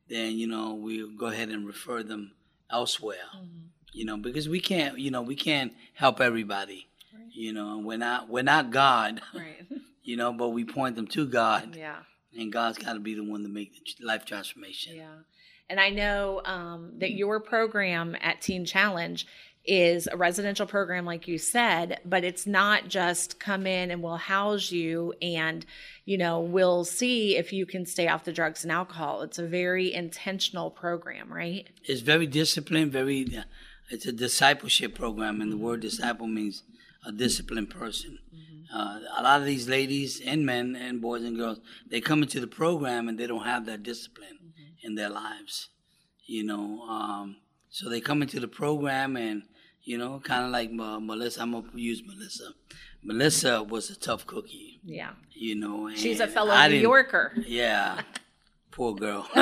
[0.09, 2.31] then you know we go ahead and refer them
[2.69, 3.17] elsewhere.
[3.93, 6.87] You know, because we can't, you know, we can't help everybody.
[7.31, 9.21] You know, we're not we're not God.
[9.33, 9.65] Right.
[10.05, 11.99] You know, but we point them to God, Yeah.
[12.37, 14.95] And God's got to be the one to make the life transformation.
[14.95, 15.15] Yeah.
[15.69, 17.17] And I know um, that mm-hmm.
[17.17, 19.25] your program at Teen Challenge
[19.65, 24.17] is a residential program, like you said, but it's not just come in and we'll
[24.17, 25.65] house you and,
[26.03, 29.21] you know, we'll see if you can stay off the drugs and alcohol.
[29.21, 31.69] It's a very intentional program, right?
[31.85, 32.91] It's very disciplined.
[32.91, 33.43] Very, uh,
[33.89, 35.65] it's a discipleship program, and the mm-hmm.
[35.65, 36.63] word disciple means
[37.05, 37.17] a mm-hmm.
[37.17, 38.19] disciplined person.
[38.73, 41.59] Uh, a lot of these ladies and men and boys and girls,
[41.89, 45.69] they come into the program and they don't have that discipline in their lives,
[46.25, 46.81] you know.
[46.89, 47.37] Um,
[47.69, 49.43] so they come into the program and,
[49.83, 51.41] you know, kind of like uh, Melissa.
[51.41, 52.49] I'm gonna use Melissa.
[53.03, 55.11] Melissa was a tough cookie, Yeah.
[55.33, 55.87] you know.
[55.87, 57.33] And She's a fellow I New Yorker.
[57.45, 58.01] Yeah,
[58.71, 59.27] poor girl.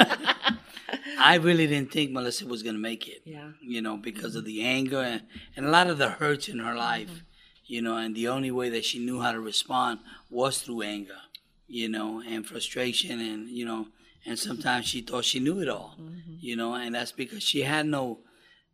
[1.20, 3.52] I really didn't think Melissa was gonna make it Yeah.
[3.62, 5.22] you know, because of the anger and,
[5.56, 7.26] and a lot of the hurts in her life, Mm-hmm.
[7.72, 10.00] You know, and the only way that she knew how to respond
[10.30, 11.22] was through anger,
[11.68, 13.82] you know, and frustration and, you know,
[14.26, 16.36] and sometimes she thought she knew it all, Mm-hmm.
[16.48, 18.04] you know, and that's because she had no,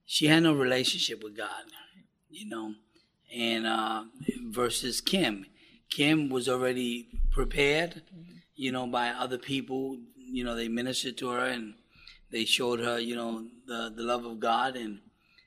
[0.05, 1.65] she had no relationship with God,
[2.29, 2.73] you know,
[3.49, 4.03] and uh,
[4.61, 5.45] versus Kim.
[5.89, 6.91] Kim was already
[7.31, 8.01] prepared,
[8.55, 9.97] you know, by other people,
[10.37, 11.75] you know, they ministered to her and
[12.31, 14.99] they showed her, you know, the, the love of God, and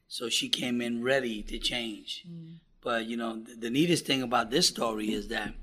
[0.09, 2.25] so she came in ready to change.
[2.83, 5.55] But you know, the, the neatest thing about this story is that,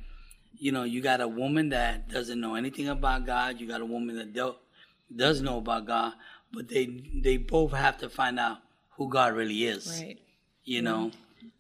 [0.57, 3.59] you know, you got a woman that doesn't know anything about God.
[3.59, 4.55] You got a woman that do,
[5.15, 6.13] does know about God,
[6.51, 8.57] but they they both have to find out
[8.97, 9.87] who God really is.
[10.01, 10.19] Right.
[10.63, 11.11] You know,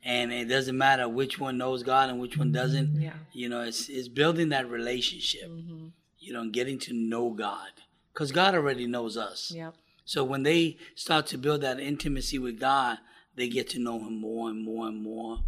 [0.03, 2.87] and it doesn't matter which one knows God and which one doesn't.
[2.87, 3.01] Mm-hmm.
[3.01, 3.13] Yeah.
[3.33, 5.49] You know, it's it's building that relationship.
[5.49, 5.87] Mm-hmm.
[6.19, 7.71] You know, getting to know God,
[8.13, 9.51] because God already knows us.
[9.55, 9.75] Yep.
[10.03, 12.97] So when they start to build that intimacy with God,
[13.37, 15.39] they get to know Him more and more and more,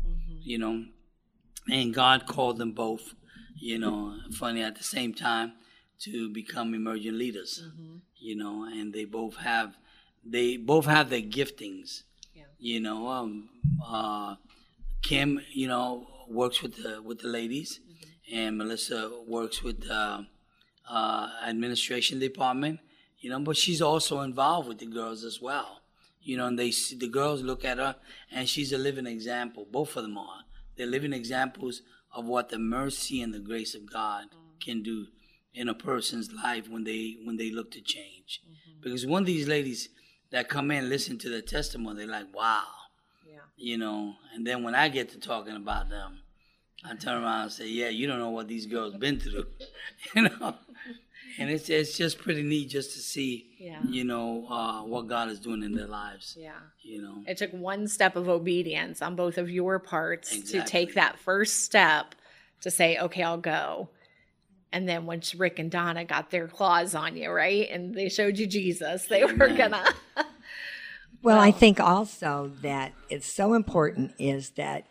[0.42, 0.86] you know.
[1.70, 3.14] And God called them both,
[3.58, 5.54] you know, funny at the same time
[6.06, 7.62] to become emerging leaders,
[8.18, 8.64] you know.
[8.64, 9.76] And they both have,
[10.26, 12.04] they both have their giftings,
[12.36, 12.44] Yeah.
[12.58, 13.08] you know.
[13.08, 13.50] Um,
[13.86, 14.36] uh,
[15.02, 17.80] Kim, you know, works with the with the ladies,
[18.32, 20.26] and Melissa works with the
[20.90, 22.80] uh, administration department.
[23.20, 25.79] You know, but she's also involved with the girls as well.
[26.30, 27.96] You know, and they see, the girls look at her,
[28.32, 29.66] and she's a living example.
[29.72, 30.42] Both of them are.
[30.78, 31.82] They're living examples
[32.14, 34.60] of what the mercy and the grace of God mm-hmm.
[34.64, 35.08] can do
[35.56, 38.42] in a person's life when they when they look to change.
[38.46, 38.82] Mm-hmm.
[38.84, 39.90] Because one of these ladies
[40.30, 42.68] that come in, listen to their testimony, they're like, "Wow."
[43.28, 43.40] Yeah.
[43.58, 44.14] you know.
[44.36, 46.20] And then when I get to talking about them,
[46.86, 49.48] I turn around and say, "Yeah, you don't know what these girls been through,"
[50.16, 50.56] you know.
[51.40, 53.82] And it's it's just pretty neat just to see, Yeah.
[53.86, 56.36] you know, uh, what God is doing in their lives.
[56.39, 56.53] Yeah.
[56.82, 60.93] You know, It took one step of obedience on both of your parts to take
[60.93, 62.16] that first step
[62.62, 63.89] to say, okay, I'll go.
[64.72, 67.68] And then once Rick and Donna got their claws on you, right?
[67.70, 69.84] And they showed you Jesus, they were gonna.
[71.22, 74.86] Well, I think also that it's so important is that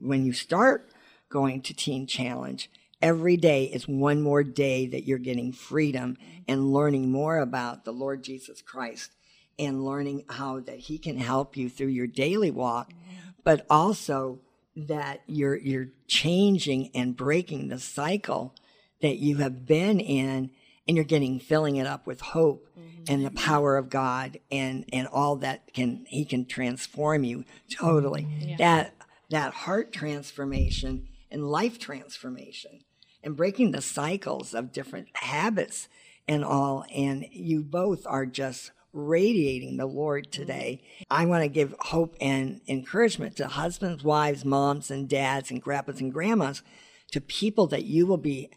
[0.00, 0.90] when you start
[1.28, 2.68] going to Teen Challenge,
[3.00, 6.42] every day is one more day that you're getting freedom mm-hmm.
[6.48, 9.12] and learning more about the Lord Jesus Christ
[9.58, 13.30] and learning how that he can help you through your daily walk, mm-hmm.
[13.44, 14.40] but also
[14.76, 18.54] that you're you're changing and breaking the cycle
[19.02, 20.50] that you have been in
[20.86, 23.12] and you're getting filling it up with hope mm-hmm.
[23.12, 28.26] and the power of God and and all that can he can transform you totally.
[28.58, 28.94] That
[29.30, 32.80] that heart transformation and life transformation
[33.28, 35.86] and breaking the cycles of different habits
[36.26, 40.80] and all and you both are just radiating the Lord today.
[41.10, 46.00] I want to give hope and encouragement to husbands, wives, moms and dads and grandpas
[46.00, 46.62] and grandmas
[47.10, 48.48] to people that you will be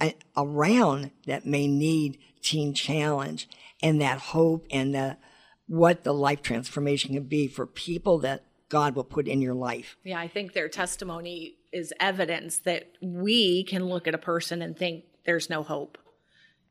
[0.00, 3.46] uh, around that may need Teen Challenge
[3.82, 5.18] and that hope and the
[5.66, 9.98] what the life transformation can be for people that God will put in your life.
[10.04, 14.76] Yeah, I think their testimony is evidence that we can look at a person and
[14.76, 15.98] think there's no hope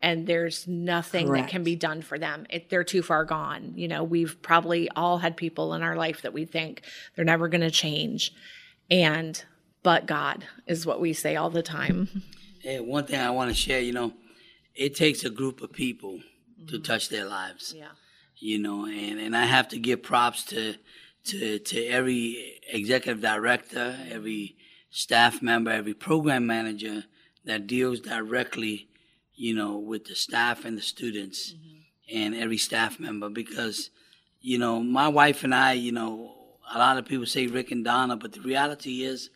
[0.02, 1.48] and there's nothing Correct.
[1.48, 2.46] that can be done for them.
[2.50, 3.74] It, they're too far gone.
[3.76, 6.84] You know, we've probably all had people in our life that we think
[7.16, 8.34] they're never going to change.
[8.90, 9.44] And,
[9.84, 12.24] but God is what we say all the time.
[12.62, 14.14] Hey, one thing I want to share, you know,
[14.76, 16.20] it takes a group of people
[16.68, 16.84] to mm-hmm.
[16.84, 17.74] touch their lives.
[17.78, 17.90] Yeah.
[18.36, 20.76] You know, and, and I have to give props to
[21.26, 24.56] to to every executive director, every
[24.90, 27.06] staff member, every program manager
[27.46, 28.88] that deals directly,
[29.36, 31.56] you know, with the staff and the students
[32.12, 33.30] and every staff member.
[33.30, 33.90] Because,
[34.42, 36.36] you know, my wife and I, you know,
[36.74, 39.30] a lot of people say Rick and Donna, but the reality is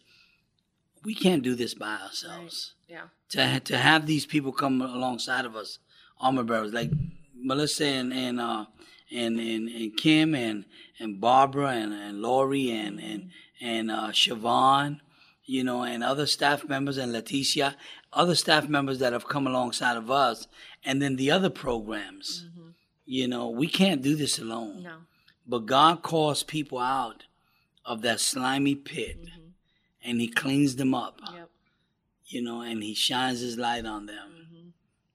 [1.04, 2.74] we can't do this by ourselves.
[2.88, 3.08] Yeah.
[3.30, 5.80] to to have these people come alongside of us,
[6.20, 6.92] armor bearers like
[7.36, 8.66] Melissa and and uh,
[9.12, 10.66] and, and and Kim and
[11.00, 15.00] and Barbara and, and Lori and and and uh, Siobhan,
[15.46, 17.76] you know, and other staff members and Leticia,
[18.12, 20.48] other staff members that have come alongside of us,
[20.84, 22.46] and then the other programs.
[22.48, 22.70] Mm-hmm.
[23.06, 24.84] You know, we can't do this alone.
[24.84, 24.96] No.
[25.46, 27.26] But God calls people out
[27.86, 29.50] of that slimy pit, mm-hmm.
[30.04, 31.50] and He cleans them up Yep.
[32.28, 34.68] you know, and he shines his light on them, Mm-hmm.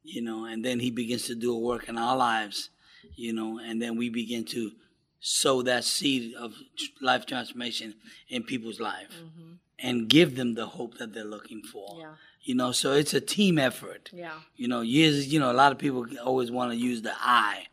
[0.05, 2.71] you know, and then he begins to do a work in our lives,
[3.17, 4.73] you know, and then we begin to
[5.21, 6.55] sow that seed of
[7.01, 7.95] life transformation
[8.29, 9.55] in people's life mm-hmm.
[9.79, 11.91] And give them the hope that they're looking for.
[11.91, 12.01] Mm-hmm.
[12.01, 12.15] Yeah.
[12.43, 14.11] You know, so it's a team effort.
[14.13, 14.33] Yeah.
[14.57, 17.65] You know, years, you know, a lot of people always want to use the I.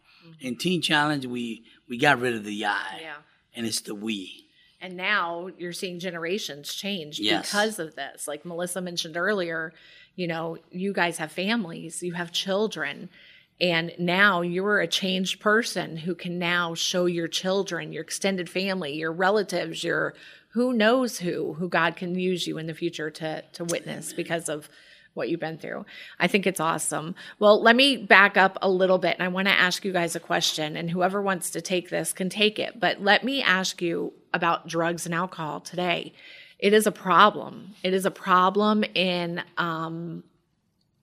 [0.42, 3.02] In Teen Challenge, we we got rid of the I, Mm-hmm.
[3.04, 3.16] Yeah.
[3.56, 4.48] and it's the we.
[4.82, 7.48] And now you're seeing generations change Yes.
[7.50, 8.28] because of this.
[8.28, 9.72] Like Melissa mentioned earlier,
[10.16, 13.10] you know, you guys have families, you have children,
[13.62, 18.94] and now you're a changed person who can now show your children, your extended family,
[18.96, 20.14] your relatives, your
[20.56, 24.48] who knows who, who God can use you in the future to to witness because
[24.48, 24.70] of
[25.14, 25.86] what you've been through.
[26.18, 27.14] I think it's awesome.
[27.40, 30.16] Well, let me back up a little bit and I want to ask you guys
[30.16, 32.80] a question and whoever wants to take this can take it.
[32.80, 36.14] But let me ask you about drugs and alcohol today.
[36.58, 37.76] It is a problem.
[37.84, 40.24] It is a problem in um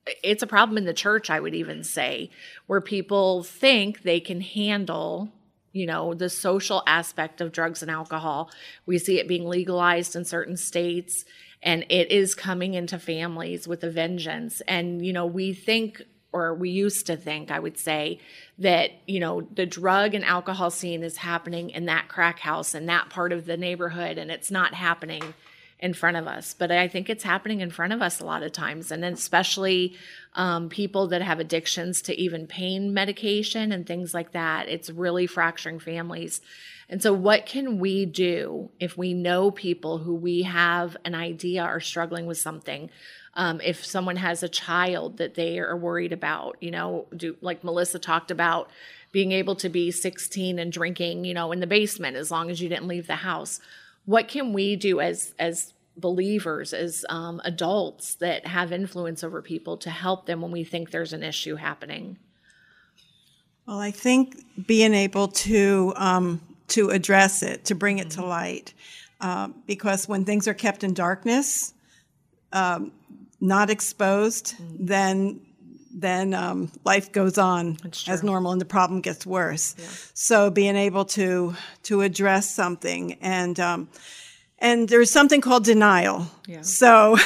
[0.05, 2.29] it's a problem in the church, I would even say,
[2.65, 5.31] where people think they can handle,
[5.73, 8.49] you know, the social aspect of drugs and alcohol.
[8.85, 11.25] We see it being legalized in certain states,
[11.61, 14.61] and it is coming into families with a vengeance.
[14.67, 16.01] And, you know, we think,
[16.31, 18.19] or we used to think, I would say,
[18.59, 22.85] that, you know, the drug and alcohol scene is happening in that crack house in
[22.85, 25.33] that part of the neighborhood, and it's not happening
[25.83, 26.55] in front of us.
[26.57, 29.97] But I think it's happening in front of us a lot of times, and especially
[30.33, 34.69] um, people that have addictions to even pain medication and things like that.
[34.69, 36.39] It's really fracturing families.
[36.87, 41.63] And so, what can we do if we know people who we have an idea
[41.63, 42.89] are struggling with something?
[43.33, 47.61] Um, if someone has a child that they are worried about, you know, do like
[47.61, 48.69] Melissa talked about
[49.11, 52.61] being able to be 16 and drinking, you know, in the basement as long as
[52.61, 53.59] you didn't leave the house
[54.05, 59.77] what can we do as as believers as um, adults that have influence over people
[59.77, 62.17] to help them when we think there's an issue happening.
[63.67, 68.73] Well, I think being able to um, to address it, to bring it to light,
[69.21, 71.73] um, because when things are kept in darkness,
[72.51, 72.91] um,
[73.39, 75.39] not exposed, then
[75.93, 77.77] then um, life goes on
[78.07, 79.75] as normal, and the problem gets worse.
[80.13, 83.89] So being able to to address something and um,
[84.63, 86.27] and there's something called denial.
[86.61, 87.17] So,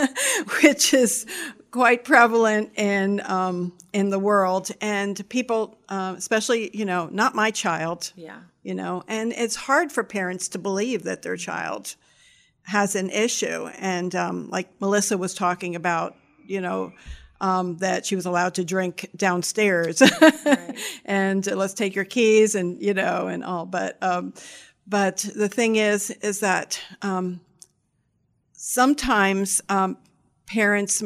[0.62, 1.26] which is
[1.70, 7.50] quite prevalent in um, in the world, and people, uh, especially you know, not my
[7.50, 8.12] child.
[8.16, 11.96] yeah You know, and it's hard for parents to believe that their child
[12.62, 16.16] has an issue, and um, like Melissa was talking about,
[16.46, 16.92] you know.
[17.40, 20.00] Um, that she was allowed to drink downstairs,
[21.04, 23.66] and uh, let's take your keys, and you know, and all.
[23.66, 24.32] But um,
[24.86, 27.40] but the thing is, is that um,
[28.52, 29.96] sometimes um,
[30.46, 31.02] parents,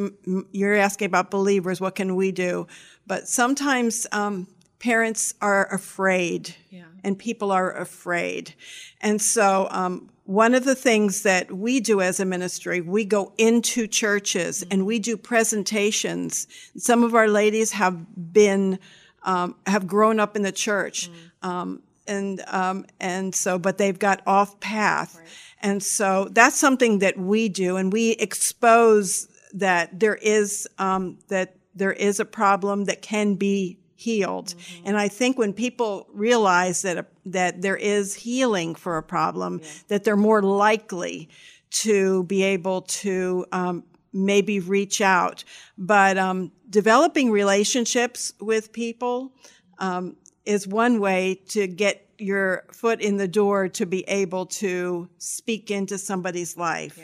[0.52, 2.66] you're asking about believers, what can we do?
[3.06, 4.48] But sometimes um,
[4.78, 6.54] parents are afraid,
[7.04, 8.54] and people are afraid.
[9.00, 13.32] And so, um, one of the things that we do as a ministry, we go
[13.38, 16.46] into churches and we do presentations.
[16.76, 17.96] Some of our ladies have
[18.30, 18.78] been,
[19.22, 21.08] um, have grown up in the church.
[21.40, 25.20] Um, and um, and so, but they've got off path,
[25.60, 31.56] And so that's something that we do, and we expose that there is um, that
[31.74, 34.54] there is a problem that can be healed.
[34.84, 39.60] And I think when people realize that a, that there is healing for a problem,
[39.88, 41.28] that they're more likely
[41.70, 43.82] to be able to um,
[44.12, 45.42] maybe reach out.
[45.76, 49.32] But um, developing relationships with people
[49.78, 50.16] um,
[50.48, 55.70] is one way to get your foot in the door to be able to speak
[55.70, 56.98] into somebody's life.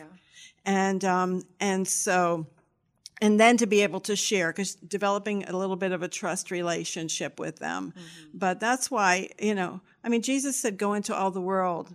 [0.64, 2.46] And um, and so
[3.20, 6.50] and then to be able to share because developing a little bit of a trust
[6.50, 7.92] relationship with them.
[8.32, 11.90] But that's why you know i mean jesus said go into all the world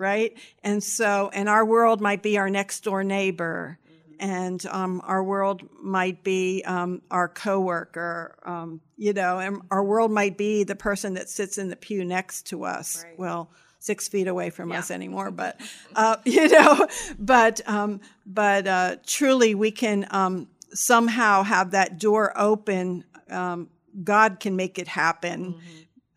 [0.00, 0.34] right?
[0.64, 3.78] And so and our world might be our next door neighbor
[4.20, 10.12] and um, our world might be um, our coworker um, you know and our world
[10.12, 13.04] might be the person that sits in the pew next to us.
[13.18, 13.50] Well
[13.82, 15.58] six feet away from us anymore but
[15.96, 16.86] uh, you know
[17.18, 23.68] but um, but uh, truly we can um, somehow have that door open um,
[24.04, 25.54] god can make it happen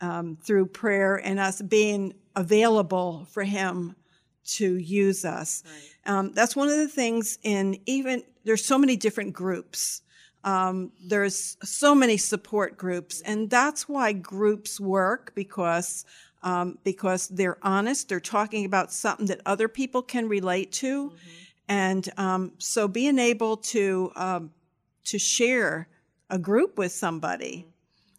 [0.01, 3.95] um, through prayer and us being available for him
[4.45, 5.63] to use us.
[6.05, 10.01] Um, that's one of the things in even there's so many different groups.
[10.43, 16.05] Um, there's so many support groups and that's why groups work because
[16.41, 21.13] um, because they're honest they're talking about something that other people can relate to.
[21.69, 24.51] And um, so being able to um,
[25.05, 25.87] to share
[26.29, 27.67] a group with somebody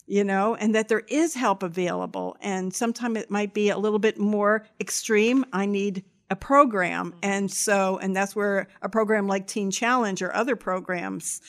[0.07, 3.99] you know and that there is help available and sometimes it might be a little
[3.99, 5.45] bit more extreme.
[5.53, 6.05] I need
[6.35, 7.15] a program.
[7.23, 11.41] And so and that's where a program like teen challenge or other programs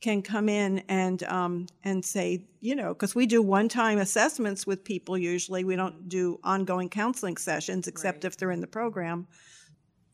[0.00, 4.66] can come in and um, and say you know because we do one time assessments
[4.66, 5.62] with people usually.
[5.62, 9.26] We don't do ongoing counseling sessions except if they're in the program.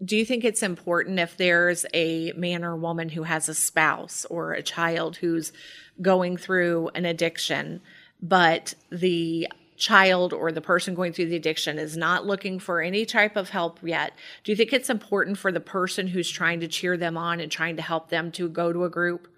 [0.05, 4.27] Do you think it's important if there's a man or woman who has a spouse
[4.29, 5.53] or a child who's
[6.03, 7.81] going through an addiction,
[8.21, 13.05] but the child or the person going through the addiction is not looking for any
[13.05, 14.13] type of help yet?
[14.45, 17.51] Do you think it's important for the person who's trying to cheer them on and
[17.51, 19.29] trying to help them to go to a group?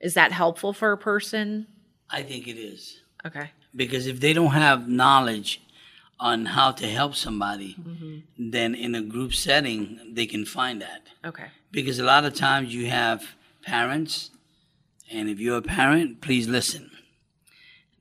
[0.00, 1.66] Is that helpful for a person?
[2.08, 3.00] I think it is.
[3.24, 3.50] Okay.
[3.74, 5.62] Because if they don't have knowledge
[6.18, 8.50] on how to help somebody, mm-hmm.
[8.50, 11.02] then in a group setting, they can find that.
[11.24, 11.46] Okay.
[11.70, 13.24] Because a lot of times you have
[13.62, 14.30] parents,
[15.10, 16.90] and if you're a parent, please listen.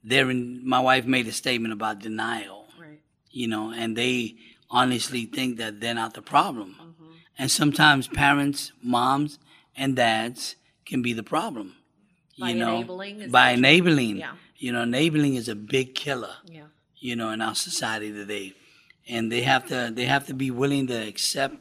[0.04, 3.00] They're in, my wife made a statement about denial, Right.
[3.32, 4.36] you know, and they
[4.70, 6.76] honestly think that they're not the problem.
[6.80, 7.12] Mm-hmm.
[7.38, 9.40] And sometimes parents, moms,
[9.76, 11.76] and dads can be the problem.
[12.40, 14.18] By you know, enabling, by enabling.
[14.18, 14.34] Yeah.
[14.58, 16.68] You know, enabling is a big killer Yeah.
[16.98, 18.54] you know, in our society today,
[19.08, 21.56] and they have to they have to be willing to accept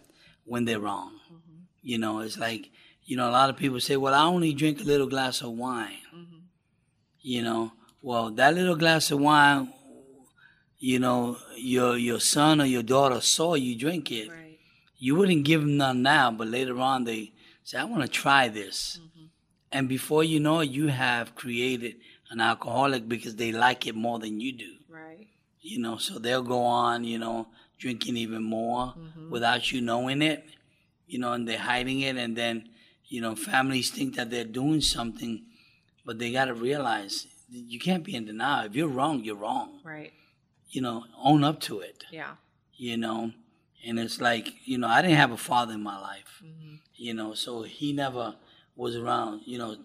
[0.45, 1.13] when they're wrong.
[1.33, 1.63] Mm-hmm.
[1.83, 2.71] You know, it's like
[3.05, 5.51] you know a lot of people say, "Well, I only drink a little glass of
[5.53, 6.39] wine." Mm-hmm.
[7.21, 7.73] You know,
[8.03, 9.73] well, that little glass of wine,
[10.79, 14.29] you know, your your son or your daughter saw you drink it.
[14.29, 14.59] Right.
[14.99, 17.33] You wouldn't give them none now, but later on they
[17.65, 19.27] say, "I want to try this," mm-hmm.
[19.73, 21.97] and before you know it, you have created
[22.31, 25.27] an alcoholic because they like it more than you do Right.
[25.61, 29.31] you know so they'll go on you know drinking even more mm-hmm.
[29.31, 30.45] without you knowing it
[31.07, 32.69] you know and they're hiding it and then
[33.07, 35.43] you know families think that they're doing something
[36.05, 38.67] but they got to realize you can't be in denial.
[38.67, 39.81] If you're wrong you're wrong.
[39.85, 40.13] Right.
[40.69, 42.05] you know own up to it.
[42.11, 42.35] Yeah.
[42.77, 43.33] you know?
[43.87, 46.43] And it's like you know i didn't have a father in my life.
[46.45, 46.77] Mm-hmm.
[46.97, 48.37] You know so he never
[48.77, 49.77] was around you know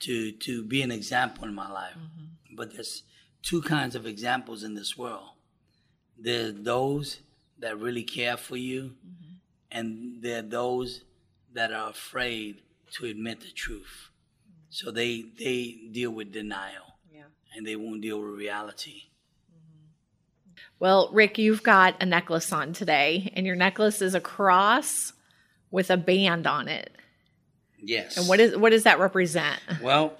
[0.00, 1.96] to to be an example in my life.
[1.98, 2.56] Mm-hmm.
[2.56, 3.02] But there's
[3.42, 5.30] two kinds of examples in this world.
[6.18, 7.20] There's those
[7.58, 9.34] that really care for you mm-hmm.
[9.70, 11.02] and there are those
[11.52, 12.60] that are afraid
[12.92, 14.10] to admit the truth.
[14.70, 16.93] So they they deal with denial.
[17.54, 19.02] And they won't deal with reality
[20.78, 25.12] Well, Rick, you've got a necklace on today, and your necklace is a cross
[25.70, 26.90] with a band on it.
[27.80, 29.60] yes And what is what does that represent?
[29.82, 30.14] Well,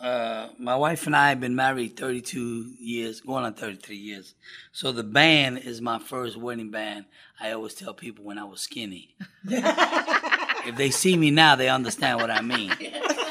[0.00, 4.34] uh, my wife and I have been married 32 years, going on 33 years.
[4.72, 7.06] So the band is my first wedding band.
[7.40, 9.14] I always tell people when I was skinny.
[9.48, 12.72] if they see me now, they understand what I mean.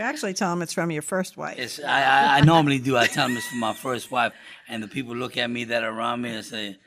[0.00, 2.96] you actually tell them it's from your first wife It's, I, I, I normally do.
[2.96, 4.32] I tell them it's from my first wife,
[4.68, 6.78] and the people look at me that are around me and say,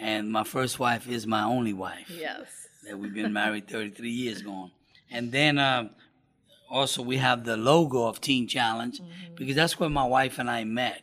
[0.00, 2.46] and my first wife is my only wife Yes.
[2.84, 4.70] that we've been married 33 years gone,
[5.10, 5.88] And then uh,
[6.70, 9.00] also we have the logo of Teen Challenge
[9.36, 11.02] because that's where my wife and I met.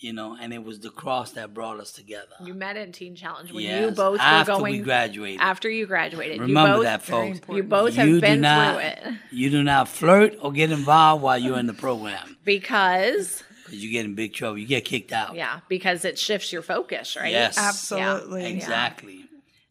[0.00, 2.32] You know, and it was the cross that brought us together.
[2.42, 5.40] You met in Teen Challenge when you both after were going we graduated.
[5.40, 6.40] after you graduated.
[6.40, 7.40] Remember you both, that, folks.
[7.50, 10.72] You both have You do been not- through it You do not flirt or get
[10.72, 14.58] involved while you're in the program because because you get in big trouble.
[14.58, 15.34] You get kicked out.
[15.36, 17.30] yeah, because it shifts your focus, right?
[17.30, 17.56] Yes.
[17.56, 18.46] Absolutely.
[18.46, 19.26] Exactly.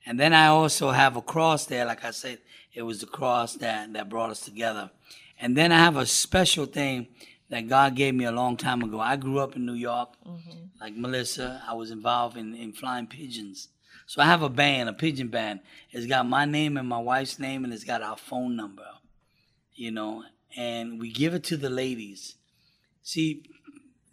[0.06, 1.86] And then I also have a cross there.
[1.86, 2.38] Like I said,
[2.74, 4.90] it was the cross that, that brought us together.
[5.42, 7.08] And then I have a special thing
[7.50, 9.00] that God gave me a long time ago.
[9.00, 10.58] I grew up in New York, mm-hmm.
[10.80, 11.62] like Melissa.
[11.68, 13.70] I was involved in, in flying pigeons.
[14.06, 15.60] So I have a band, a pigeon band.
[15.92, 18.88] It's got my name and my wife's name, and it's got our phone number,
[19.76, 20.24] you know,
[20.58, 22.36] and we give it to the ladies.
[23.04, 23.44] See,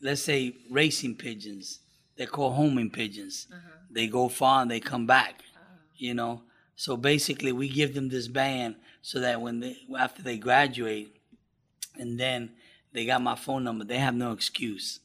[0.03, 1.81] let's say racing pigeons,
[2.17, 3.47] they're called homing pigeons.
[3.51, 3.79] Uh-huh.
[3.91, 5.77] They go far and they come back, uh-huh.
[5.97, 6.43] you know.
[6.77, 11.17] So basically, we give them this band so that when they after they graduate,
[11.99, 12.51] and then
[12.97, 15.01] they got my phone number, they have no excuse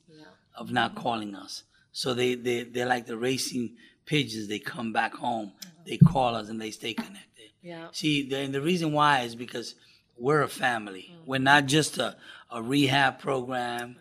[0.56, 1.64] of not calling us.
[1.92, 3.76] So they they they're like the racing
[4.06, 4.48] pigeons.
[4.48, 5.84] They come back home, uh-huh.
[5.86, 7.50] they call us, and they stay connected.
[7.62, 7.88] Yeah.
[7.92, 9.76] See, the, and the reason why is because
[10.18, 11.12] we're a family.
[11.12, 11.28] Mm.
[11.28, 12.16] We're not just a,
[12.50, 13.98] a rehab program.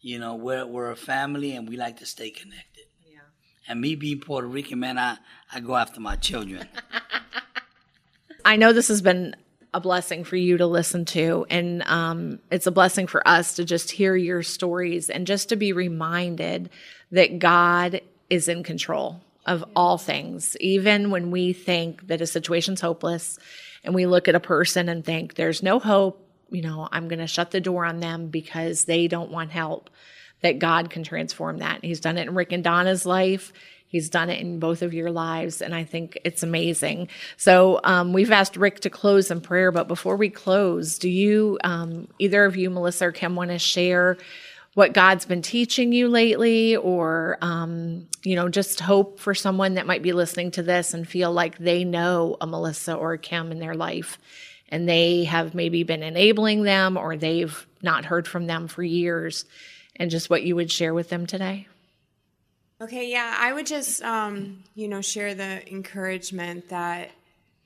[0.00, 2.86] You know, we're we're a family, and we like to stay connected.
[3.06, 3.18] Yeah.
[3.68, 5.18] And me being Puerto Rican, man, I,
[5.52, 6.66] I go after my children.
[8.44, 9.36] I know this has been
[9.74, 13.64] a blessing for you to listen to, and um, it's a blessing for us to
[13.64, 16.70] just hear your stories and just to be reminded
[17.10, 18.00] that God
[18.30, 23.38] is in control of all things, even when we think that a situation's hopeless
[23.82, 26.20] and we look at a person and think there's no hope.
[26.50, 29.90] You know, I'm going to shut the door on them because they don't want help.
[30.40, 31.82] That God can transform that.
[31.82, 33.52] He's done it in Rick and Donna's life.
[33.94, 37.06] He's done it in both of your lives, and I think it's amazing.
[37.36, 41.60] So um, we've asked Rick to close in prayer, but before we close, do you,
[41.62, 44.16] um, either of you, Melissa or Kim, want to share
[44.74, 49.86] what God's been teaching you lately, or um, you know, just hope for someone that
[49.86, 53.52] might be listening to this and feel like they know a Melissa or a Kim
[53.52, 54.18] in their life,
[54.70, 59.44] and they have maybe been enabling them, or they've not heard from them for years,
[59.94, 61.68] and just what you would share with them today.
[62.84, 67.12] Okay, yeah, I would just, um, you know, share the encouragement that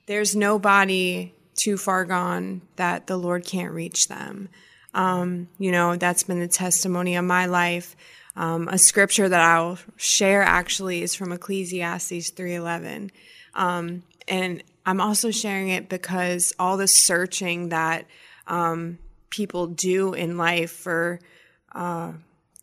[0.05, 4.47] there's nobody too far gone that the Lord can't reach them.
[4.93, 7.97] Um, you know, that's been the testimony of my life.
[8.37, 13.11] Um, a scripture that I'll share actually is from Ecclesiastes 3:11,
[13.55, 18.05] um, and I'm also sharing it because all the searching that
[18.47, 18.99] um,
[19.29, 21.19] people do in life for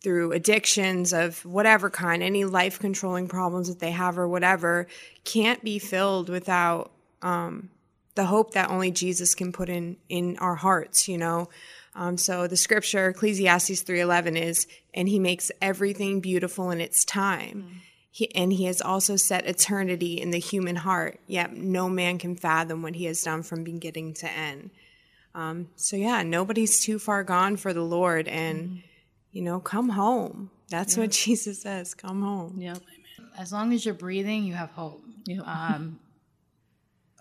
[0.01, 4.87] through addictions of whatever kind, any life controlling problems that they have or whatever,
[5.23, 6.91] can't be filled without
[7.21, 7.69] um,
[8.15, 11.07] the hope that only Jesus can put in in our hearts.
[11.07, 11.49] You know,
[11.95, 17.03] um, so the scripture Ecclesiastes three eleven is, and He makes everything beautiful in its
[17.03, 17.81] time.
[18.09, 22.35] He, and he has also set eternity in the human heart, yet no man can
[22.35, 24.71] fathom what he has done from beginning to end.
[25.35, 28.81] Um, so yeah, nobody's too far gone for the Lord, and
[29.31, 30.49] you know, come home.
[30.69, 31.93] That's what Jesus says.
[31.93, 32.59] Come home.
[32.59, 32.79] Yep.
[33.37, 35.03] as long as you're breathing, you have hope.
[35.45, 35.99] Um,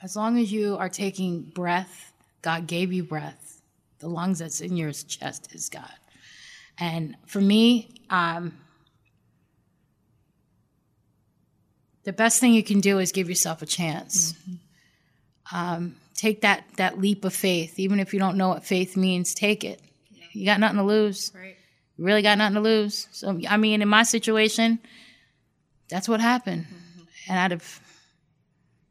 [0.03, 3.61] as long as you are taking breath, God gave you breath.
[3.99, 5.91] The lungs that's in your chest is God.
[6.79, 8.57] And for me, um,
[12.05, 14.35] the best thing you can do is give yourself a chance.
[15.53, 19.35] Um, take that that leap of faith, even if you don't know what faith means.
[19.35, 19.81] Take it.
[20.33, 21.33] You got nothing to lose.
[21.35, 21.56] Right.
[21.99, 23.09] Really got nothing to lose.
[23.13, 24.79] So I mean, in my situation,
[25.89, 26.67] that's what happened.
[27.29, 27.81] And out of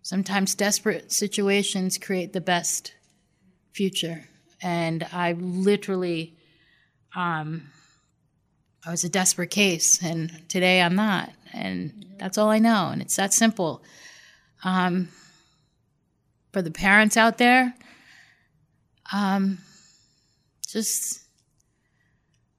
[0.01, 2.93] sometimes desperate situations create the best
[3.73, 4.23] future.
[4.61, 6.36] And I literally,
[7.15, 7.69] um,
[8.86, 11.32] I was a desperate case, and today I'm not.
[11.53, 12.89] And that's all I know.
[12.91, 13.83] And it's that simple.
[14.63, 15.09] Um,
[16.53, 17.75] for the parents out there,
[19.11, 19.57] um,
[20.67, 21.24] just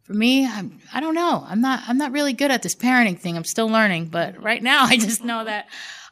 [0.06, 1.44] for me, I'm, I don't know.
[1.44, 1.82] I'm not.
[1.88, 3.36] I'm not really good at this parenting thing.
[3.36, 4.06] I'm still learning.
[4.06, 5.66] But right now, I just know that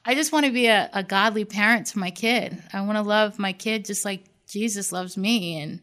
[0.05, 2.61] I just want to be a, a godly parent to my kid.
[2.73, 5.81] I want to love my kid just like Jesus loves me, and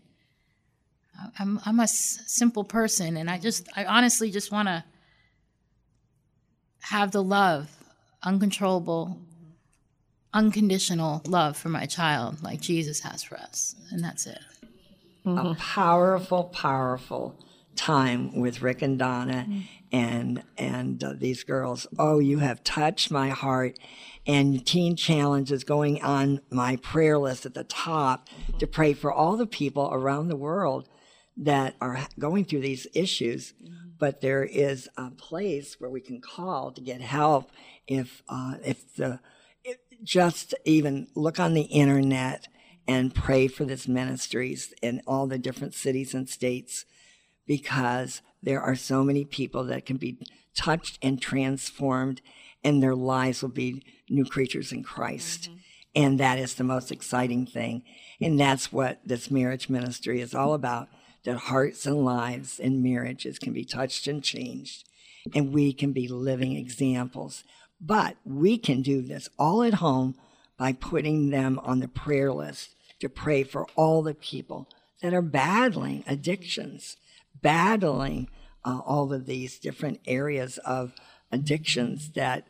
[1.40, 4.84] I'm I'm a s- simple person, and I just I honestly just want to
[6.82, 7.70] have the love,
[8.24, 9.18] uncontrollable,
[10.34, 14.40] unconditional love for my child, like Jesus has for us, and that's it.
[15.26, 17.38] a powerful, powerful
[17.76, 19.48] time with Rick and Donna
[19.92, 21.88] and and uh, these girls.
[21.98, 23.78] Oh, you have touched my heart.
[24.28, 28.30] And Teen Challenge is going on my prayer list at the top
[28.60, 30.88] to pray for all the people around the world
[31.36, 33.54] that are going through these issues.
[33.98, 37.52] but there is a place where we can call to get help
[37.88, 39.20] if uh, if the
[39.64, 42.48] if just even look on the internet
[42.88, 46.86] and pray for this ministries in all the different cities and states
[47.46, 50.18] because there are so many people that can be
[50.56, 52.22] touched and transformed
[52.64, 55.44] and their lives will be new creatures in Christ.
[55.44, 55.58] Mm-hmm.
[55.94, 57.84] And that is the most exciting thing.
[58.22, 60.88] And that's what this marriage ministry is all about
[61.24, 64.88] that hearts and lives and marriages can be touched and changed.
[65.36, 67.44] And we can be living examples.
[67.80, 70.16] But we can do this all at home
[70.58, 74.68] by putting them on the prayer list to pray for all the people
[75.02, 76.98] that are battling addictions,
[77.42, 78.30] battling
[78.64, 80.94] uh, all of these different areas of
[81.32, 82.48] addictions that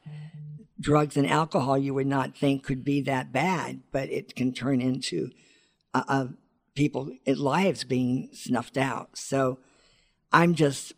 [0.79, 4.81] drugs and alcohol you would not think could be that bad, but it can turn
[4.81, 5.29] into
[5.93, 6.25] uh, uh,
[6.75, 9.17] people lives being snuffed out.
[9.17, 9.59] So
[10.31, 10.93] I'm just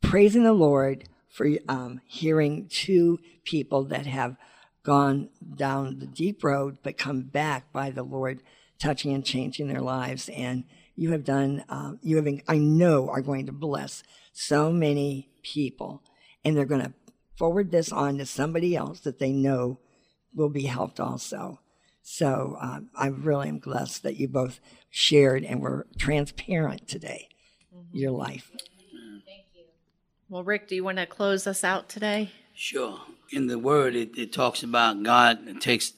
[0.00, 4.36] praising the Lord for um, hearing two people that have
[4.82, 8.42] gone down the deep road but come back by the Lord
[8.78, 10.28] touching and changing their lives.
[10.28, 10.64] And
[10.96, 14.02] you have done, uh, you have, I know, are going to bless
[14.32, 16.02] so many people.
[16.44, 16.92] And they're going to
[17.36, 19.78] forward this on to somebody else that they know
[20.34, 21.60] will be helped also.
[22.02, 24.60] So uh, I really am blessed that you both
[24.90, 27.28] shared and were transparent today,
[27.74, 27.96] mm-hmm.
[27.96, 28.50] your life.
[28.50, 29.64] Thank you.
[30.28, 32.32] Well, Rick, do you want to close us out today?
[32.54, 33.00] Sure.
[33.30, 35.92] In the word, it, it talks about God takes,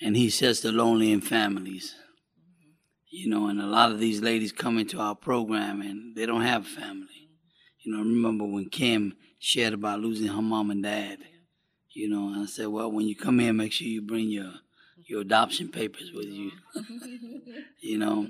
[0.00, 1.94] and He says the lonely in families.
[3.12, 3.16] Mm-hmm.
[3.16, 6.42] You know, and a lot of these ladies come into our program and they don't
[6.42, 7.28] have family.
[7.80, 11.18] You know, remember when Kim shared about losing her mom and dad.
[11.90, 14.52] You know, and I said, well, when you come here, make sure you bring your
[15.04, 16.52] your adoption papers with you.
[17.80, 18.28] you know,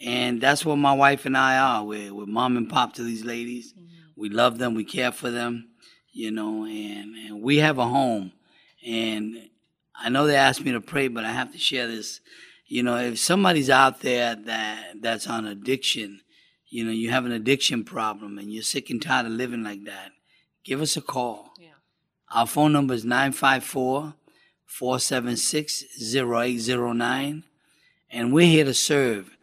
[0.00, 1.84] and that's what my wife and I are.
[1.84, 3.74] We're, we're mom and pop to these ladies.
[4.16, 4.74] We love them.
[4.74, 5.70] We care for them.
[6.12, 8.32] You know, and, and we have a home.
[8.86, 9.48] And
[9.94, 12.20] I know they asked me to pray, but I have to share this.
[12.70, 16.20] You know, if somebody's out there that that's on addiction,
[16.68, 19.82] you know, you have an addiction problem and you're sick and tired of living like
[19.86, 20.12] that,
[20.62, 21.50] give us a call.
[21.58, 21.70] Yeah.
[22.30, 24.14] Our phone number is 954
[24.66, 27.42] 476 0809.
[28.08, 29.36] And we're here to serve.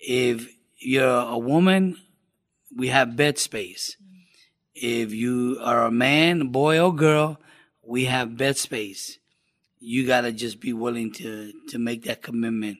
[0.00, 1.98] If you're a woman,
[2.76, 3.96] we have bed space.
[4.02, 4.24] Mm.
[4.74, 7.38] If you are a man, boy or girl,
[7.80, 9.18] we have bed space.
[9.84, 12.78] You got to just be willing to, to make that commitment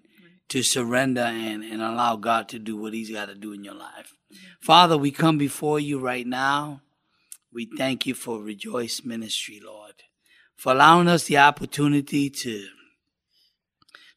[0.50, 3.74] to surrender and, and allow God to do what He's got to do in your
[3.74, 4.12] life.
[4.60, 6.80] Father, we come before you right now.
[7.52, 9.94] We thank you for Rejoice Ministry, Lord,
[10.54, 12.68] for allowing us the opportunity to,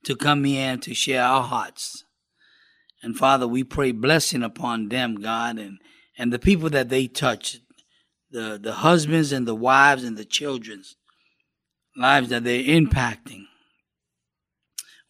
[0.04, 2.04] to come here and to share our hearts.
[3.02, 5.80] And Father, we pray blessing upon them, God, and,
[6.20, 7.58] and the people that they touch,
[8.30, 10.96] the, the husbands and the wives and the children's
[11.96, 13.46] lives that they're impacting.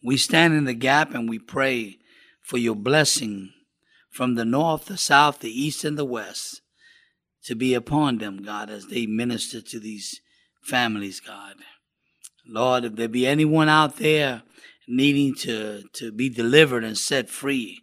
[0.02, 1.98] We stand in the gap and we pray
[2.42, 3.52] for your blessing
[4.10, 6.62] from the north, the south, the east, and the west
[7.44, 10.20] to be upon them, God, as they minister to these
[10.62, 11.56] families, God.
[12.46, 14.42] Lord, if there be anyone out there
[14.88, 17.82] needing to, to be delivered and set free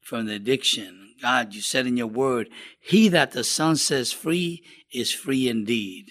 [0.00, 2.48] from the addiction, God, you said in your word,
[2.80, 4.62] He that the Son says free
[4.92, 6.10] is free indeed.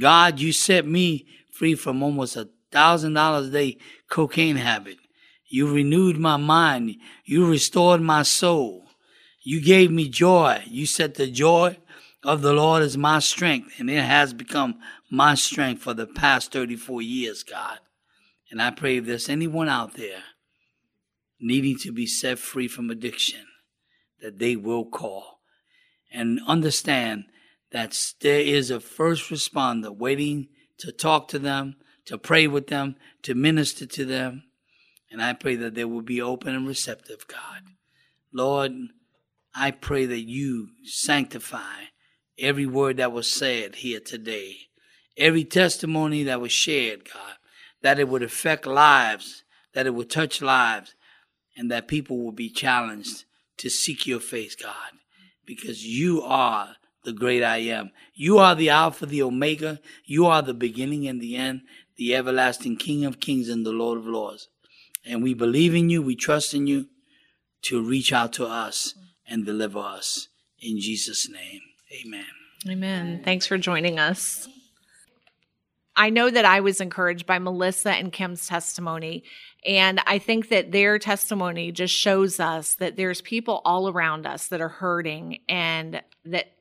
[0.00, 1.26] God, you set me
[1.56, 3.78] free from almost a thousand dollars a day
[4.10, 4.98] cocaine habit.
[5.48, 6.96] You renewed my mind.
[7.24, 8.86] You restored my soul.
[9.42, 10.62] You gave me joy.
[10.66, 11.78] You said the joy
[12.22, 14.80] of the Lord is my strength, and it has become
[15.10, 17.78] my strength for the past 34 years, God.
[18.50, 20.22] And I pray if there's anyone out there
[21.40, 23.46] needing to be set free from addiction,
[24.20, 25.40] that they will call
[26.12, 27.24] and understand
[27.70, 31.76] that there is a first responder waiting to talk to them,
[32.06, 34.44] to pray with them, to minister to them.
[35.10, 37.62] And I pray that they will be open and receptive, God.
[38.32, 38.72] Lord,
[39.54, 41.86] I pray that you sanctify
[42.38, 44.56] every word that was said here today,
[45.16, 47.34] every testimony that was shared, God,
[47.82, 50.94] that it would affect lives, that it would touch lives,
[51.56, 53.24] and that people will be challenged
[53.58, 54.92] to seek your face, God,
[55.46, 56.76] because you are
[57.06, 57.92] the great I am.
[58.14, 59.80] You are the Alpha, the Omega.
[60.04, 61.62] You are the beginning and the end
[61.96, 64.48] the everlasting King of kings and the Lord of lords.
[65.04, 66.88] And we believe in you, we trust in you
[67.62, 68.94] to reach out to us
[69.26, 70.28] and deliver us.
[70.60, 71.60] In Jesus' name,
[72.04, 72.26] amen.
[72.68, 73.22] Amen.
[73.24, 74.48] Thanks for joining us.
[75.94, 79.24] I know that I was encouraged by Melissa and Kim's testimony.
[79.64, 84.48] And I think that their testimony just shows us that there's people all around us
[84.48, 86.55] that are hurting and that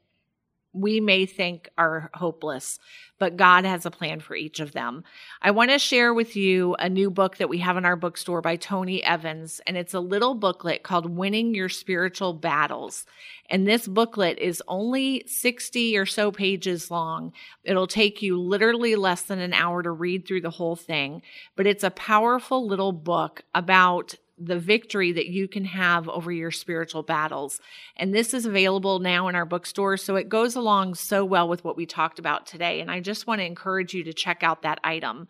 [0.75, 2.79] we may think are hopeless,
[3.17, 5.03] but God has a plan for each of them.
[5.41, 8.41] I want to share with you a new book that we have in our bookstore
[8.41, 13.05] by Tony Evans, and it's a little booklet called Winning Your Spiritual Battles.
[13.49, 17.31] And this booklet is only 60 or so pages long.
[17.63, 21.21] It'll take you literally less than an hour to read through the whole thing,
[21.55, 26.51] but it's a powerful little book about the victory that you can have over your
[26.51, 27.59] spiritual battles.
[27.95, 29.97] And this is available now in our bookstore.
[29.97, 32.81] So it goes along so well with what we talked about today.
[32.81, 35.27] And I just want to encourage you to check out that item.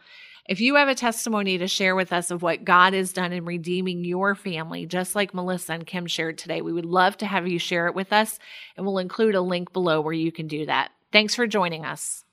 [0.48, 3.46] If you have a testimony to share with us of what God has done in
[3.46, 7.48] redeeming your family, just like Melissa and Kim shared today, we would love to have
[7.48, 8.38] you share it with us.
[8.78, 10.92] And we'll include a link below where you can do that.
[11.12, 12.25] Thanks for joining us.